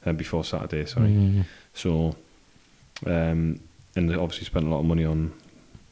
uh, 0.06 0.12
before 0.12 0.44
Saturday. 0.44 0.84
Sorry. 0.86 1.08
Mm. 1.10 1.44
So 1.74 2.16
Um, 3.06 3.60
and 3.96 4.10
they 4.10 4.14
obviously 4.14 4.44
spent 4.44 4.66
a 4.66 4.68
lot 4.68 4.80
of 4.80 4.84
money 4.84 5.04
on 5.06 5.32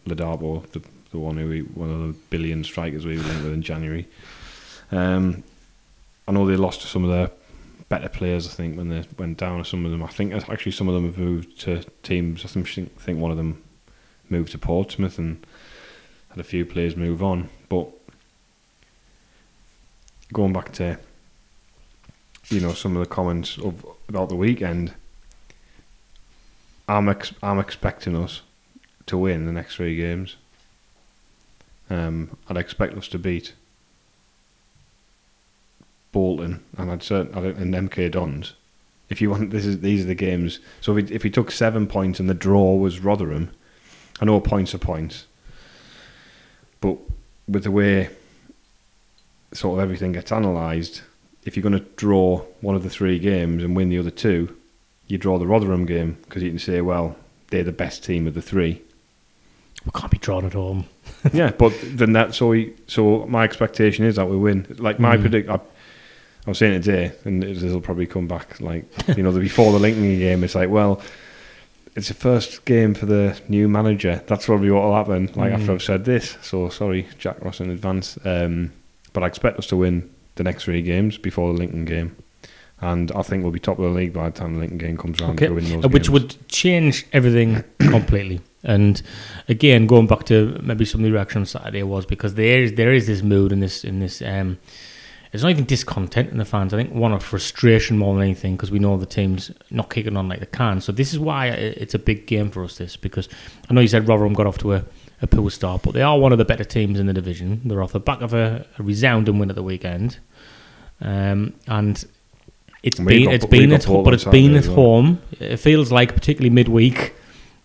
Ladapo, 0.07 0.63
the 0.73 0.83
the 1.11 1.19
one 1.19 1.39
who 1.39 1.49
we, 1.49 1.61
one 1.63 1.91
of 1.91 2.01
the 2.07 2.13
billion 2.29 2.63
strikers 2.63 3.07
we 3.07 3.17
were 3.17 3.23
linked 3.23 3.45
with 3.45 3.53
in 3.55 3.63
January. 3.63 4.07
Um, 4.93 5.43
I 6.29 6.33
know 6.33 6.47
they 6.47 6.57
lost 6.57 6.83
to 6.83 6.87
some 6.87 7.03
of 7.03 7.11
their 7.11 7.31
better 7.89 8.09
players. 8.09 8.47
I 8.47 8.51
think 8.51 8.77
when 8.77 8.89
they 8.89 9.05
went 9.17 9.39
down, 9.39 9.65
some 9.65 9.85
of 9.85 9.91
them. 9.91 10.03
I 10.03 10.09
think 10.09 10.33
actually 10.33 10.73
some 10.73 10.89
of 10.89 10.95
them 10.95 11.05
have 11.05 11.19
moved 11.19 11.61
to 11.61 11.85
teams. 12.03 12.45
I 12.45 12.49
think, 12.49 13.19
one 13.19 13.31
of 13.31 13.37
them 13.37 13.63
moved 14.29 14.53
to 14.53 14.59
Portsmouth 14.59 15.19
and 15.19 15.45
had 16.31 16.41
a 16.41 16.45
few 16.45 16.65
players 16.67 16.97
move 16.97 17.23
on. 17.23 17.49
But 17.69 17.89
going 20.33 20.53
back 20.53 20.73
to 20.73 20.99
you 22.49 22.61
know 22.61 22.73
some 22.73 22.97
of 22.97 23.01
the 23.01 23.15
comments 23.15 23.59
of 23.59 23.85
about 24.09 24.29
the 24.29 24.37
weekend, 24.37 24.95
I'm 26.89 27.09
ex- 27.09 27.35
I'm 27.43 27.59
expecting 27.59 28.17
us 28.17 28.43
to 29.07 29.17
win 29.17 29.47
the 29.47 29.53
next 29.53 29.77
three 29.77 29.97
games. 29.97 30.37
Um, 31.91 32.37
I'd 32.49 32.59
expect 32.59 32.97
us 32.99 33.09
to 33.09 33.19
beat 33.19 33.55
Bolton, 36.13 36.63
and 36.77 36.91
I'd 36.91 37.03
certainly 37.03 37.51
and 37.51 37.75
MK 37.75 38.11
Dons. 38.11 38.55
If 39.09 39.21
you 39.21 39.31
want, 39.31 39.51
this 39.51 39.65
is 39.67 39.81
these 39.81 40.05
are 40.05 40.09
the 40.09 40.15
games. 40.15 40.61
So 40.81 40.97
if 40.97 41.09
we, 41.09 41.15
if 41.15 41.25
we 41.25 41.31
took 41.31 41.51
seven 41.51 41.87
points 41.87 42.21
and 42.21 42.29
the 42.29 42.35
draw 42.35 42.75
was 42.77 43.01
Rotherham, 43.01 43.51
I 44.21 44.25
know 44.27 44.39
points 44.41 44.75
are 44.75 44.79
points, 44.79 45.27
but 46.81 46.97
with 47.47 47.65
the 47.65 47.71
way 47.71 48.11
sort 49.53 49.79
of 49.79 49.83
everything 49.83 50.13
gets 50.13 50.31
analysed, 50.31 51.03
if 51.45 51.57
you're 51.57 51.63
going 51.63 51.73
to 51.79 51.87
draw 51.97 52.39
one 52.61 52.75
of 52.75 52.83
the 52.83 52.91
three 52.91 53.19
games 53.19 53.63
and 53.65 53.75
win 53.75 53.89
the 53.89 53.99
other 53.99 54.11
two, 54.11 54.55
you 55.07 55.17
draw 55.17 55.39
the 55.39 55.47
Rotherham 55.47 55.87
game 55.87 56.19
because 56.25 56.43
you 56.43 56.51
can 56.51 56.59
say, 56.59 56.81
well, 56.83 57.17
they're 57.49 57.65
the 57.65 57.73
best 57.73 58.05
team 58.05 58.27
of 58.27 58.35
the 58.35 58.43
three. 58.43 58.83
We 59.87 59.93
can't 59.99 60.11
be 60.11 60.19
drawn 60.19 60.45
at 60.45 60.53
home. 60.53 60.85
yeah, 61.33 61.51
but 61.53 61.73
then 61.83 62.13
that 62.13 62.35
so 62.35 62.55
so 62.89 63.25
my 63.27 63.45
expectation 63.45 64.05
is 64.05 64.17
that 64.17 64.27
we 64.27 64.37
win. 64.37 64.67
Like 64.79 64.99
my 64.99 65.17
Mm. 65.17 65.21
predict, 65.23 65.49
I, 65.49 65.61
I 66.49 66.51
was 66.51 66.57
saying 66.59 66.73
it 66.77 66.83
today, 66.85 67.13
and 67.27 67.43
this 67.43 67.63
will 67.63 67.83
probably 67.83 68.07
come 68.07 68.27
back. 68.27 68.59
Like 68.59 68.87
you 69.17 69.23
know, 69.23 69.31
the 69.33 69.39
before 69.41 69.71
the 69.71 69.79
Lincoln 69.79 70.19
game, 70.19 70.43
it's 70.43 70.55
like, 70.55 70.71
well, 70.71 71.03
it's 71.95 72.09
the 72.09 72.15
first 72.15 72.65
game 72.65 72.95
for 72.95 73.05
the 73.05 73.39
new 73.51 73.69
manager. 73.69 74.23
That's 74.27 74.47
probably 74.47 74.71
what 74.71 74.83
will 74.85 74.95
happen. 74.95 75.27
Like 75.35 75.53
after 75.53 75.67
Mm. 75.73 75.75
I've 75.75 75.83
said 75.83 76.07
this, 76.07 76.39
so 76.41 76.71
sorry, 76.71 77.07
Jack 77.19 77.45
Ross 77.45 77.61
in 77.61 77.69
advance. 77.71 78.19
Um, 78.25 78.73
but 79.13 79.23
I 79.23 79.27
expect 79.27 79.59
us 79.59 79.67
to 79.67 79.77
win 79.77 80.09
the 80.37 80.43
next 80.43 80.65
three 80.65 80.81
games 80.81 81.19
before 81.19 81.53
the 81.53 81.59
Lincoln 81.59 81.85
game, 81.85 82.17
and 82.81 83.13
I 83.13 83.21
think 83.21 83.43
we'll 83.43 83.53
be 83.53 83.61
top 83.61 83.79
of 83.79 83.85
the 83.85 83.91
league 83.91 84.15
by 84.15 84.31
the 84.31 84.39
time 84.39 84.55
the 84.55 84.61
Lincoln 84.61 84.79
game 84.79 84.97
comes 84.97 85.21
around. 85.21 85.33
Okay. 85.33 85.49
To 85.49 85.55
win 85.55 85.65
those 85.69 85.85
Uh, 85.85 85.89
which 85.89 86.05
games. 86.05 86.11
would 86.11 86.49
change 86.49 87.05
everything 87.13 87.63
completely. 87.79 88.41
And 88.65 89.03
again, 89.51 89.87
going 89.87 90.07
back 90.07 90.25
to 90.27 90.59
maybe 90.63 90.87
some 90.87 91.03
of 91.03 91.05
the 91.05 91.13
reaction 91.13 91.43
on 91.43 91.47
Saturday 91.47 91.83
was 91.83 92.07
because 92.07 92.35
there 92.37 92.63
is 92.63 92.73
there 92.73 92.93
is 92.95 93.07
this 93.07 93.23
mood 93.23 93.53
in 93.53 93.61
this 93.61 93.85
in 93.85 94.01
this. 94.01 94.23
Um, 94.23 94.59
it's 95.33 95.43
not 95.43 95.51
even 95.51 95.65
discontent 95.65 96.31
in 96.31 96.39
the 96.39 96.45
fans. 96.45 96.73
I 96.73 96.77
think 96.79 96.95
one 96.95 97.13
of 97.13 97.23
frustration 97.23 97.99
more 97.99 98.15
than 98.15 98.23
anything 98.23 98.57
because 98.57 98.71
we 98.71 98.79
know 98.79 98.97
the 98.97 99.07
team's 99.07 99.51
not 99.71 99.91
kicking 99.91 100.17
on 100.17 100.29
like 100.29 100.41
they 100.41 100.47
can. 100.47 100.81
So 100.81 100.91
this 100.93 101.13
is 101.13 101.19
why 101.19 101.49
it's 101.49 101.95
a 101.95 101.99
big 101.99 102.27
game 102.27 102.51
for 102.51 102.65
us. 102.65 102.79
This 102.79 102.97
because 102.97 103.29
I 103.69 103.75
know 103.75 103.81
you 103.81 103.89
said 103.89 104.09
Rotherham 104.09 104.33
got 104.35 104.47
off 104.47 104.59
to 104.59 104.75
a, 104.75 104.85
a 105.23 105.27
poor 105.27 105.51
start, 105.51 105.83
but 105.83 105.93
they 105.95 106.03
are 106.03 106.19
one 106.19 106.33
of 106.33 106.39
the 106.39 106.45
better 106.45 106.65
teams 106.65 106.99
in 106.99 107.07
the 107.07 107.13
division. 107.13 107.61
They're 107.65 107.83
off 107.83 107.93
the 107.93 108.01
back 108.01 108.21
of 108.23 108.33
a, 108.35 108.67
a 108.79 108.83
resounding 108.83 109.39
win 109.39 109.51
at 109.51 109.57
the 109.57 109.63
weekend, 109.63 110.19
um, 111.01 111.55
and 111.67 112.05
it's 112.83 112.99
And 112.99 113.09
been 113.09 113.25
got- 113.25 113.35
it's 113.35 113.47
been 113.47 113.73
at 113.73 113.85
home, 113.85 114.05
but 114.05 114.15
it's 114.15 114.25
been 114.25 114.55
at 114.57 114.67
well. 114.67 114.75
home. 114.77 115.23
It 115.41 115.57
feels 115.59 115.91
like 115.93 116.15
particularly 116.15 116.51
midweek, 116.51 117.15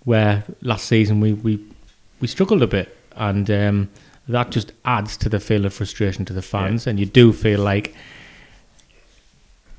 where 0.03 0.43
last 0.61 0.85
season 0.87 1.19
we 1.19 1.33
we, 1.33 1.59
we 2.19 2.27
struggled 2.27 2.61
a 2.63 2.67
bit, 2.67 2.95
and 3.15 3.49
um, 3.51 3.89
that 4.27 4.51
just 4.51 4.71
adds 4.85 5.17
to 5.17 5.29
the 5.29 5.39
feel 5.39 5.65
of 5.65 5.73
frustration 5.73 6.25
to 6.25 6.33
the 6.33 6.41
fans, 6.41 6.87
and 6.87 6.99
you 6.99 7.05
do 7.05 7.33
feel 7.33 7.59
like. 7.61 7.93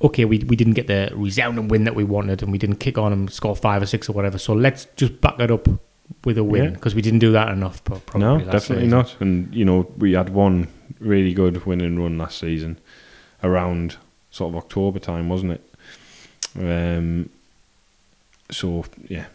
Okay, 0.02 0.24
we, 0.26 0.38
we 0.40 0.54
didn't 0.56 0.74
get 0.74 0.86
the 0.86 1.10
resounding 1.14 1.68
win 1.68 1.84
that 1.84 1.94
we 1.94 2.04
wanted, 2.04 2.42
and 2.42 2.52
we 2.52 2.58
didn't 2.58 2.76
kick 2.76 2.98
on 2.98 3.12
and 3.12 3.30
score 3.32 3.56
five 3.56 3.80
or 3.80 3.86
six 3.86 4.08
or 4.08 4.12
whatever. 4.12 4.36
So 4.36 4.52
let's 4.52 4.86
just 4.96 5.18
back 5.20 5.38
it 5.40 5.50
up 5.50 5.66
with 6.24 6.36
a 6.36 6.44
win 6.44 6.64
Yeah. 6.64 6.70
because 6.70 6.94
we 6.94 7.00
didn't 7.00 7.20
do 7.20 7.32
that 7.32 7.48
enough. 7.50 7.82
Probably 7.84 8.20
no, 8.20 8.38
definitely 8.38 8.84
season. 8.86 8.88
not. 8.90 9.16
And 9.20 9.54
you 9.54 9.64
know, 9.64 9.90
we 9.96 10.12
had 10.12 10.28
one 10.30 10.68
really 10.98 11.32
good 11.32 11.64
winning 11.64 11.98
run 11.98 12.18
last 12.18 12.38
season, 12.38 12.78
around 13.42 13.96
sort 14.30 14.50
of 14.52 14.56
October 14.56 14.98
time, 14.98 15.28
wasn't 15.30 15.52
it? 15.52 15.70
Um. 16.58 17.30
So 18.50 18.84
yeah, 19.08 19.26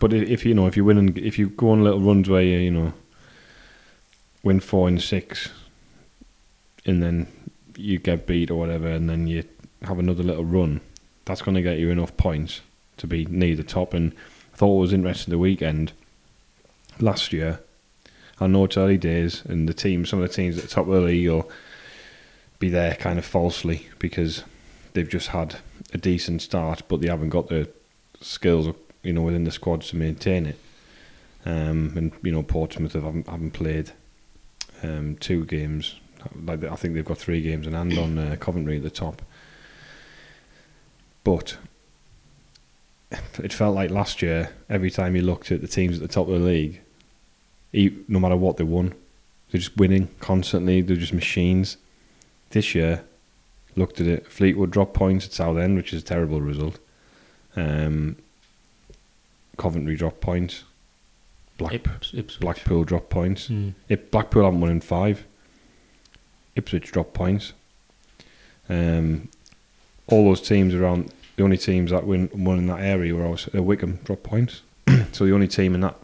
but 0.00 0.12
if 0.12 0.44
you 0.44 0.52
know, 0.52 0.66
if 0.66 0.76
you 0.76 0.84
win 0.84 0.98
and 0.98 1.16
if 1.16 1.38
you 1.38 1.48
go 1.48 1.70
on 1.70 1.82
little 1.82 2.00
runs 2.00 2.28
where 2.28 2.42
you 2.42 2.58
you 2.58 2.70
know 2.70 2.92
win 4.42 4.60
four 4.60 4.88
and 4.88 5.02
six, 5.02 5.50
and 6.86 7.02
then 7.02 7.26
you 7.76 7.98
get 7.98 8.26
beat 8.26 8.50
or 8.50 8.58
whatever, 8.58 8.88
and 8.88 9.08
then 9.08 9.26
you 9.26 9.44
have 9.82 9.98
another 9.98 10.22
little 10.22 10.44
run, 10.44 10.80
that's 11.24 11.42
going 11.42 11.54
to 11.54 11.62
get 11.62 11.78
you 11.78 11.90
enough 11.90 12.16
points 12.16 12.60
to 12.96 13.06
be 13.06 13.24
near 13.26 13.54
the 13.54 13.62
top. 13.62 13.94
And 13.94 14.12
I 14.52 14.56
thought 14.56 14.76
it 14.76 14.80
was 14.80 14.92
interesting 14.92 15.30
the 15.30 15.38
weekend 15.38 15.92
last 16.98 17.32
year. 17.32 17.60
I 18.40 18.46
know 18.46 18.64
it's 18.64 18.76
early 18.76 18.98
days, 18.98 19.42
and 19.44 19.68
the 19.68 19.74
team, 19.74 20.06
some 20.06 20.20
of 20.22 20.28
the 20.28 20.34
teams 20.34 20.56
at 20.56 20.64
the 20.64 20.68
top 20.68 20.86
of 20.86 20.94
the 20.94 21.00
league 21.00 21.28
will 21.28 21.50
be 22.58 22.68
there 22.68 22.94
kind 22.94 23.18
of 23.18 23.24
falsely 23.24 23.88
because 23.98 24.44
they've 24.92 25.08
just 25.08 25.28
had 25.28 25.56
a 25.92 25.98
decent 25.98 26.42
start, 26.42 26.82
but 26.88 27.00
they 27.00 27.08
haven't 27.08 27.30
got 27.30 27.48
the 27.48 27.68
skills, 28.20 28.74
you 29.02 29.12
know, 29.12 29.22
within 29.22 29.44
the 29.44 29.50
squad 29.50 29.82
to 29.82 29.96
maintain 29.96 30.46
it. 30.46 30.58
Um, 31.44 31.92
and 31.96 32.12
you 32.22 32.32
know, 32.32 32.42
Portsmouth 32.42 32.92
have, 32.92 33.04
haven't, 33.04 33.28
haven't 33.28 33.52
played 33.52 33.92
um, 34.82 35.16
two 35.16 35.44
games. 35.44 35.96
Like 36.44 36.64
I 36.64 36.76
think 36.76 36.94
they've 36.94 37.04
got 37.04 37.18
three 37.18 37.42
games 37.42 37.66
in 37.66 37.72
hand 37.72 37.98
on 37.98 38.18
uh, 38.18 38.36
Coventry 38.38 38.76
at 38.76 38.82
the 38.82 38.90
top. 38.90 39.22
But 41.24 41.56
it 43.38 43.52
felt 43.52 43.74
like 43.74 43.90
last 43.90 44.22
year, 44.22 44.50
every 44.68 44.90
time 44.90 45.14
you 45.14 45.22
looked 45.22 45.50
at 45.52 45.60
the 45.60 45.68
teams 45.68 45.96
at 45.96 46.02
the 46.02 46.08
top 46.08 46.28
of 46.28 46.40
the 46.40 46.46
league, 46.46 46.80
no 48.08 48.18
matter 48.18 48.36
what 48.36 48.56
they 48.56 48.64
won, 48.64 48.94
they're 49.50 49.60
just 49.60 49.76
winning 49.76 50.08
constantly. 50.20 50.80
They're 50.80 50.96
just 50.96 51.12
machines. 51.12 51.76
This 52.50 52.74
year, 52.74 53.04
looked 53.76 54.00
at 54.00 54.06
it. 54.06 54.26
Fleetwood 54.26 54.70
dropped 54.70 54.94
points 54.94 55.26
at 55.26 55.32
Southend, 55.32 55.76
which 55.76 55.92
is 55.92 56.02
a 56.02 56.04
terrible 56.04 56.40
result. 56.40 56.78
Um, 57.56 58.16
Coventry 59.56 59.96
dropped 59.96 60.20
points. 60.20 60.64
Black, 61.58 61.74
Ips- 61.74 62.14
Ipswich. 62.14 62.40
Blackpool 62.40 62.84
dropped 62.84 63.10
points. 63.10 63.48
Mm. 63.48 63.74
If 63.88 64.10
Blackpool 64.10 64.44
haven't 64.44 64.60
won 64.60 64.70
in 64.70 64.80
five. 64.80 65.26
Ipswich 66.56 66.90
dropped 66.90 67.12
points. 67.12 67.52
Um, 68.68 69.28
all 70.06 70.24
those 70.24 70.40
teams 70.40 70.74
around 70.74 71.12
the 71.36 71.44
only 71.44 71.56
teams 71.56 71.90
that 71.90 72.04
win 72.04 72.28
won 72.34 72.58
in 72.58 72.66
that 72.66 72.80
area 72.80 73.14
were 73.14 73.24
always, 73.24 73.48
uh, 73.54 73.62
Wycombe 73.62 74.00
dropped 74.04 74.24
points. 74.24 74.62
so 75.12 75.24
the 75.24 75.32
only 75.32 75.46
team 75.46 75.74
in 75.74 75.82
that 75.82 75.96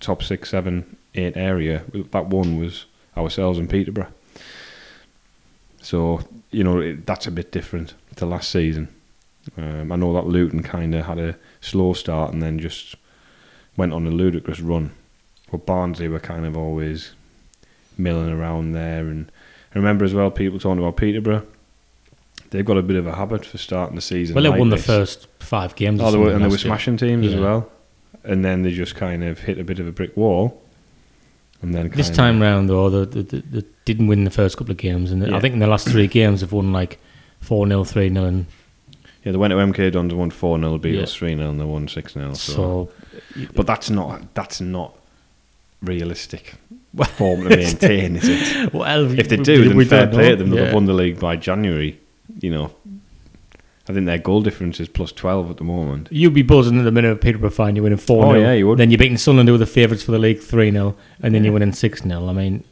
top 0.00 0.22
six, 0.22 0.50
seven, 0.50 0.96
eight 1.14 1.36
area 1.36 1.84
that 1.92 2.26
won 2.26 2.58
was 2.58 2.86
ourselves 3.16 3.58
and 3.58 3.68
Peterborough. 3.70 4.12
So 5.80 6.20
you 6.50 6.62
know 6.62 6.78
it, 6.78 7.06
that's 7.06 7.26
a 7.26 7.30
bit 7.30 7.50
different 7.50 7.94
to 8.16 8.26
last 8.26 8.50
season. 8.50 8.88
Um, 9.56 9.90
I 9.90 9.96
know 9.96 10.12
that 10.12 10.26
Luton 10.26 10.62
kind 10.62 10.94
of 10.94 11.06
had 11.06 11.18
a 11.18 11.36
slow 11.60 11.94
start 11.94 12.32
and 12.32 12.42
then 12.42 12.58
just 12.58 12.94
went 13.76 13.92
on 13.92 14.06
a 14.06 14.10
ludicrous 14.10 14.60
run. 14.60 14.92
But 15.50 15.66
Barnsley 15.66 16.08
were 16.08 16.20
kind 16.20 16.46
of 16.46 16.56
always 16.56 17.12
milling 17.98 18.30
around 18.30 18.72
there. 18.72 19.00
And 19.06 19.30
I 19.74 19.78
remember 19.78 20.04
as 20.04 20.14
well 20.14 20.30
people 20.30 20.58
talking 20.58 20.78
about 20.78 20.96
Peterborough. 20.96 21.46
They've 22.50 22.64
got 22.64 22.76
a 22.76 22.82
bit 22.82 22.96
of 22.96 23.06
a 23.06 23.14
habit 23.14 23.46
for 23.46 23.58
starting 23.58 23.96
the 23.96 24.02
season. 24.02 24.34
Well, 24.34 24.44
they 24.44 24.50
like 24.50 24.58
won 24.58 24.68
the 24.68 24.76
first 24.76 25.26
five 25.38 25.74
games. 25.74 26.00
Oh, 26.02 26.10
they 26.10 26.18
were, 26.18 26.32
and 26.32 26.44
they 26.44 26.48
were 26.48 26.58
smashing 26.58 26.96
teams 26.98 27.26
as 27.26 27.40
well. 27.40 27.70
And 28.24 28.44
then 28.44 28.62
they 28.62 28.70
just 28.72 28.94
kind 28.94 29.24
of 29.24 29.40
hit 29.40 29.58
a 29.58 29.64
bit 29.64 29.78
of 29.78 29.86
a 29.86 29.92
brick 29.92 30.16
wall. 30.16 30.60
And 31.62 31.74
then 31.74 31.88
This 31.90 32.10
time 32.10 32.42
round, 32.42 32.68
though, 32.68 32.90
they, 33.04 33.22
they, 33.22 33.38
they 33.38 33.66
didn't 33.84 34.08
win 34.08 34.24
the 34.24 34.30
first 34.30 34.56
couple 34.56 34.72
of 34.72 34.78
games, 34.78 35.12
and 35.12 35.26
Yeah. 35.26 35.36
I 35.36 35.40
think 35.40 35.54
in 35.54 35.60
the 35.60 35.66
last 35.66 35.88
three 35.88 36.08
games 36.08 36.40
they've 36.40 36.52
won 36.52 36.72
like 36.72 36.98
four 37.40 37.66
0 37.66 37.84
three 37.84 38.12
0 38.12 38.24
and 38.24 38.46
yeah, 39.24 39.32
they 39.32 39.38
went 39.38 39.50
to 39.52 39.56
MK 39.56 39.92
Dons 39.92 40.12
and 40.12 40.18
won 40.18 40.30
four 40.30 40.58
0 40.58 40.78
beat 40.78 40.94
Yeah. 40.96 41.02
us 41.02 41.14
three 41.14 41.34
0 41.36 41.48
and 41.50 41.60
they 41.60 41.64
won 41.64 41.88
six 41.88 42.14
0 42.14 42.34
So. 42.34 42.52
so. 42.52 42.88
but 43.54 43.66
that's 43.66 43.90
not 43.90 44.34
that's 44.34 44.60
not 44.60 44.96
realistic 45.82 46.54
form 47.16 47.42
to 47.48 47.56
maintain, 47.56 48.16
is 48.16 48.28
it? 48.28 48.72
well, 48.74 49.18
If 49.18 49.28
they 49.28 49.36
do, 49.36 49.66
then 49.68 49.76
we 49.76 49.84
fair 49.84 50.06
play 50.06 50.24
know. 50.24 50.30
to 50.30 50.36
them. 50.36 50.50
They'll 50.50 50.58
Yeah. 50.60 50.64
have 50.66 50.74
won 50.74 50.84
the 50.86 50.92
league 50.94 51.18
by 51.18 51.36
January. 51.36 51.98
You 52.40 52.50
know, 52.50 52.70
I 53.88 53.92
think 53.92 54.06
their 54.06 54.18
goal 54.18 54.42
difference 54.42 54.78
is 54.78 54.88
plus 54.88 55.10
twelve 55.12 55.50
at 55.50 55.56
the 55.56 55.64
moment. 55.64 56.08
You'd 56.10 56.34
be 56.34 56.42
buzzing 56.42 56.78
at 56.78 56.84
the 56.84 56.92
minute 56.92 57.10
of 57.10 57.20
Peterborough 57.20 57.50
fine, 57.50 57.74
you're 57.76 57.82
winning 57.82 57.98
4 57.98 58.24
Oh, 58.26 58.32
0. 58.32 58.40
yeah, 58.40 58.52
you 58.52 58.68
would. 58.68 58.78
Then 58.78 58.90
you're 58.90 58.98
beating 58.98 59.16
Sunderland, 59.18 59.48
who 59.48 59.54
are 59.56 59.58
the 59.58 59.66
favourites 59.66 60.02
for 60.04 60.12
the 60.12 60.18
league 60.18 60.40
3 60.40 60.70
0, 60.70 60.94
and 61.22 61.34
then 61.34 61.42
Yeah. 61.42 61.46
you're 61.48 61.54
winning 61.54 61.72
6 61.72 62.02
0. 62.02 62.28
I 62.28 62.32
mean, 62.32 62.64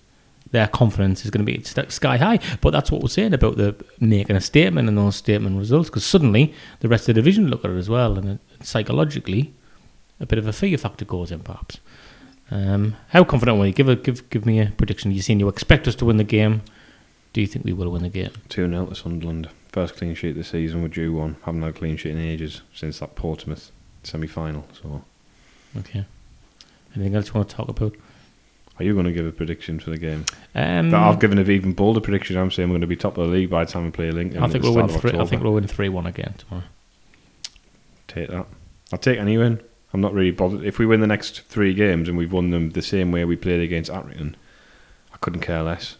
their 0.52 0.66
confidence 0.66 1.24
is 1.24 1.30
going 1.30 1.44
to 1.44 1.52
be 1.52 1.62
sky 1.90 2.16
high. 2.16 2.38
But 2.60 2.70
that's 2.70 2.90
what 2.90 3.02
we're 3.02 3.08
saying 3.08 3.34
about 3.34 3.56
the 3.56 3.74
making 4.00 4.36
a 4.36 4.40
statement 4.40 4.88
and 4.88 4.98
those 4.98 5.16
statement 5.16 5.58
results, 5.58 5.88
because 5.88 6.04
suddenly 6.04 6.54
the 6.80 6.88
rest 6.88 7.08
of 7.08 7.14
the 7.14 7.20
division 7.20 7.48
look 7.48 7.64
at 7.64 7.70
it 7.70 7.76
as 7.76 7.88
well, 7.88 8.18
and 8.18 8.38
psychologically, 8.62 9.52
a 10.18 10.26
bit 10.26 10.38
of 10.38 10.46
a 10.46 10.52
fear 10.52 10.76
factor 10.76 11.04
goes 11.04 11.30
in, 11.30 11.40
perhaps. 11.40 11.78
Um, 12.50 12.96
how 13.10 13.22
confident 13.24 13.58
were 13.58 13.66
you? 13.66 13.72
Give 13.72 13.88
a 13.88 13.96
give 13.96 14.28
give 14.30 14.44
me 14.44 14.60
a 14.60 14.66
prediction. 14.76 15.12
You 15.12 15.22
seen 15.22 15.38
you 15.38 15.48
expect 15.48 15.86
us 15.86 15.94
to 15.96 16.04
win 16.04 16.16
the 16.16 16.24
game. 16.24 16.62
Do 17.32 17.40
you 17.40 17.46
think 17.46 17.64
we 17.64 17.72
will 17.72 17.90
win 17.90 18.02
the 18.02 18.08
game? 18.08 18.32
2 18.48 18.68
0 18.68 18.86
to 18.86 18.94
Sunderland. 18.96 19.48
First 19.68 19.94
clean 19.96 20.16
sheet 20.16 20.32
this 20.32 20.48
season, 20.48 20.82
we're 20.82 20.88
due 20.88 21.12
one. 21.12 21.36
Haven't 21.44 21.62
had 21.62 21.70
a 21.70 21.78
clean 21.78 21.96
sheet 21.96 22.10
in 22.10 22.18
ages 22.18 22.62
since 22.74 22.98
that 22.98 23.14
Portsmouth 23.14 23.70
semi 24.02 24.26
final. 24.26 24.66
So, 24.72 25.04
Okay. 25.78 26.04
Anything 26.96 27.14
else 27.14 27.28
you 27.28 27.34
want 27.34 27.48
to 27.48 27.54
talk 27.54 27.68
about? 27.68 27.94
Are 28.80 28.82
you 28.82 28.94
going 28.94 29.04
to 29.04 29.12
give 29.12 29.26
a 29.26 29.32
prediction 29.32 29.78
for 29.78 29.90
the 29.90 29.98
game? 29.98 30.24
Um, 30.54 30.94
I've 30.94 31.20
given 31.20 31.36
an 31.36 31.50
even 31.50 31.74
bolder 31.74 32.00
prediction. 32.00 32.38
I'm 32.38 32.50
saying 32.50 32.70
we're 32.70 32.74
going 32.74 32.80
to 32.80 32.86
be 32.86 32.96
top 32.96 33.18
of 33.18 33.26
the 33.26 33.32
league 33.32 33.50
by 33.50 33.62
the 33.62 33.70
time 33.70 33.84
we 33.84 33.90
play 33.90 34.10
Lincoln. 34.10 34.42
I 34.42 34.48
think 34.48 34.64
we'll 34.64 34.74
win 34.74 34.88
three. 34.88 35.12
I 35.12 35.26
think 35.26 35.42
we'll 35.42 35.52
win 35.52 35.66
three 35.66 35.90
one 35.90 36.06
again 36.06 36.34
tomorrow. 36.38 36.64
Take 38.08 38.30
that. 38.30 38.46
I'll 38.90 38.98
take 38.98 39.18
any 39.18 39.36
win. 39.36 39.60
I'm 39.92 40.00
not 40.00 40.14
really 40.14 40.30
bothered. 40.30 40.64
If 40.64 40.78
we 40.78 40.86
win 40.86 41.00
the 41.00 41.06
next 41.06 41.42
three 41.42 41.74
games 41.74 42.08
and 42.08 42.16
we've 42.16 42.32
won 42.32 42.50
them 42.50 42.70
the 42.70 42.80
same 42.80 43.12
way 43.12 43.26
we 43.26 43.36
played 43.36 43.60
against 43.60 43.90
Accrington, 43.90 44.34
I 45.12 45.18
couldn't 45.18 45.42
care 45.42 45.62
less. 45.62 45.96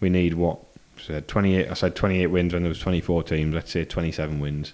We 0.00 0.08
need 0.08 0.34
what? 0.34 0.58
I 0.98 1.02
said 1.02 1.28
28. 1.28 1.70
I 1.70 1.74
said 1.74 1.94
28 1.94 2.26
wins 2.26 2.52
when 2.52 2.64
there 2.64 2.68
was 2.68 2.80
24 2.80 3.22
teams. 3.22 3.54
Let's 3.54 3.70
say 3.70 3.84
27 3.84 4.40
wins. 4.40 4.72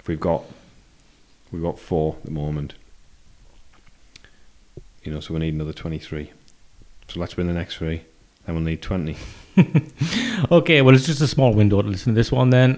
If 0.00 0.08
we've 0.08 0.18
got, 0.18 0.42
we've 1.52 1.62
got 1.62 1.78
four 1.78 2.16
at 2.16 2.24
the 2.24 2.32
moment. 2.32 2.74
You 5.04 5.12
know, 5.12 5.20
so 5.20 5.34
we 5.34 5.40
need 5.40 5.54
another 5.54 5.72
23. 5.72 6.32
So 7.08 7.20
let's 7.20 7.36
win 7.36 7.46
the 7.46 7.52
next 7.54 7.76
three. 7.76 8.02
Then 8.46 8.54
we'll 8.56 8.64
need 8.64 8.82
20. 8.82 9.16
Okay, 10.52 10.82
well 10.82 10.94
it's 10.94 11.06
just 11.06 11.20
a 11.20 11.26
small 11.26 11.52
window 11.52 11.82
to 11.82 11.88
listen 11.88 12.12
to 12.14 12.16
this 12.16 12.30
one 12.30 12.50
then, 12.50 12.74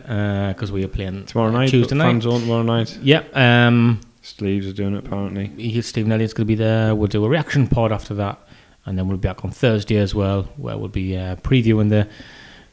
because 0.54 0.72
we 0.72 0.83
are 0.83 0.88
playing 0.88 1.26
Tomorrow 1.26 1.50
night, 1.50 1.68
Tuesday 1.68 1.94
night. 1.94 2.04
fans 2.06 2.24
on 2.26 2.40
tomorrow 2.40 2.62
night. 2.62 2.98
Yeah. 3.02 3.22
Um, 3.35 4.00
Sleeves 4.22 4.66
are 4.66 4.72
doing 4.72 4.94
it 4.96 5.04
apparently. 5.06 5.48
he- 5.59 5.83
Stephen 5.83 6.11
Elliott's 6.11 6.33
going 6.33 6.46
to 6.46 6.48
be 6.48 6.54
there. 6.54 6.94
We'll 6.94 7.06
do 7.09 7.22
a 7.24 7.28
reaction 7.28 7.66
pod 7.68 7.92
after 7.92 8.14
that, 8.14 8.38
and 8.87 8.96
then 8.98 9.09
we'll 9.09 9.18
be 9.18 9.28
back 9.28 9.44
on 9.44 9.50
Thursday 9.50 9.96
as 9.98 10.14
well, 10.14 10.44
where 10.56 10.76
we'll 10.78 10.88
be 10.88 11.16
uh, 11.16 11.37
previewing 11.37 11.90
the 11.90 12.09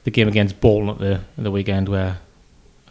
the 0.05 0.11
game 0.11 0.29
against 0.29 0.59
Bolton 0.61 0.89
at 0.89 0.99
the 0.99 1.13
at 1.37 1.43
the 1.43 1.51
weekend, 1.51 1.89
where 1.89 2.19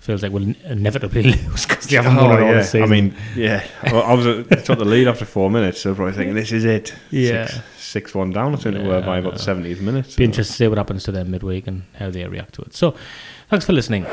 feels 0.07 0.23
like 0.23 0.33
we'll 0.33 0.55
inevitably 0.65 1.23
lose 1.33 1.67
because 1.67 1.87
they 1.87 1.97
haven't 1.97 2.17
won 2.17 2.31
oh, 2.31 2.37
it 2.37 2.41
all 2.43 2.49
Oh, 2.49 2.53
yeah. 2.53 2.63
season. 2.63 2.83
I 2.83 2.87
mean, 2.87 3.15
yeah. 3.35 3.67
Well, 3.93 4.03
I 4.03 4.15
was 4.15 4.27
at, 4.27 4.65
took 4.65 4.79
the 4.79 4.85
lead 4.85 5.09
after 5.09 5.25
four 5.25 5.51
minutes, 5.51 5.81
so 5.81 5.95
probably 5.95 6.15
thinking 6.15 6.35
this 6.35 6.53
is 6.53 6.65
it. 6.65 6.95
Yeah. 7.11 7.47
Six, 7.47 7.61
six 7.79 8.15
one 8.15 8.31
down. 8.31 8.55
I 8.55 8.57
think 8.57 8.77
it 8.77 8.87
were 8.87 9.03
by 9.03 9.19
about 9.19 9.35
the 9.35 9.39
seventieth 9.41 9.81
minute. 9.81 10.07
be 10.07 10.13
so. 10.13 10.23
interested 10.23 10.53
to 10.53 10.57
see 10.57 10.69
what 10.69 10.79
happens 10.79 11.05
to 11.05 11.13
them 11.13 11.31
midweek 11.31 11.67
and 11.67 11.83
how 11.99 12.11
they 12.11 12.25
react 12.27 12.55
to 12.55 12.63
it. 12.63 12.75
So, 12.75 12.95
thanks 13.51 13.67
for 13.67 13.73
listening. 13.73 14.07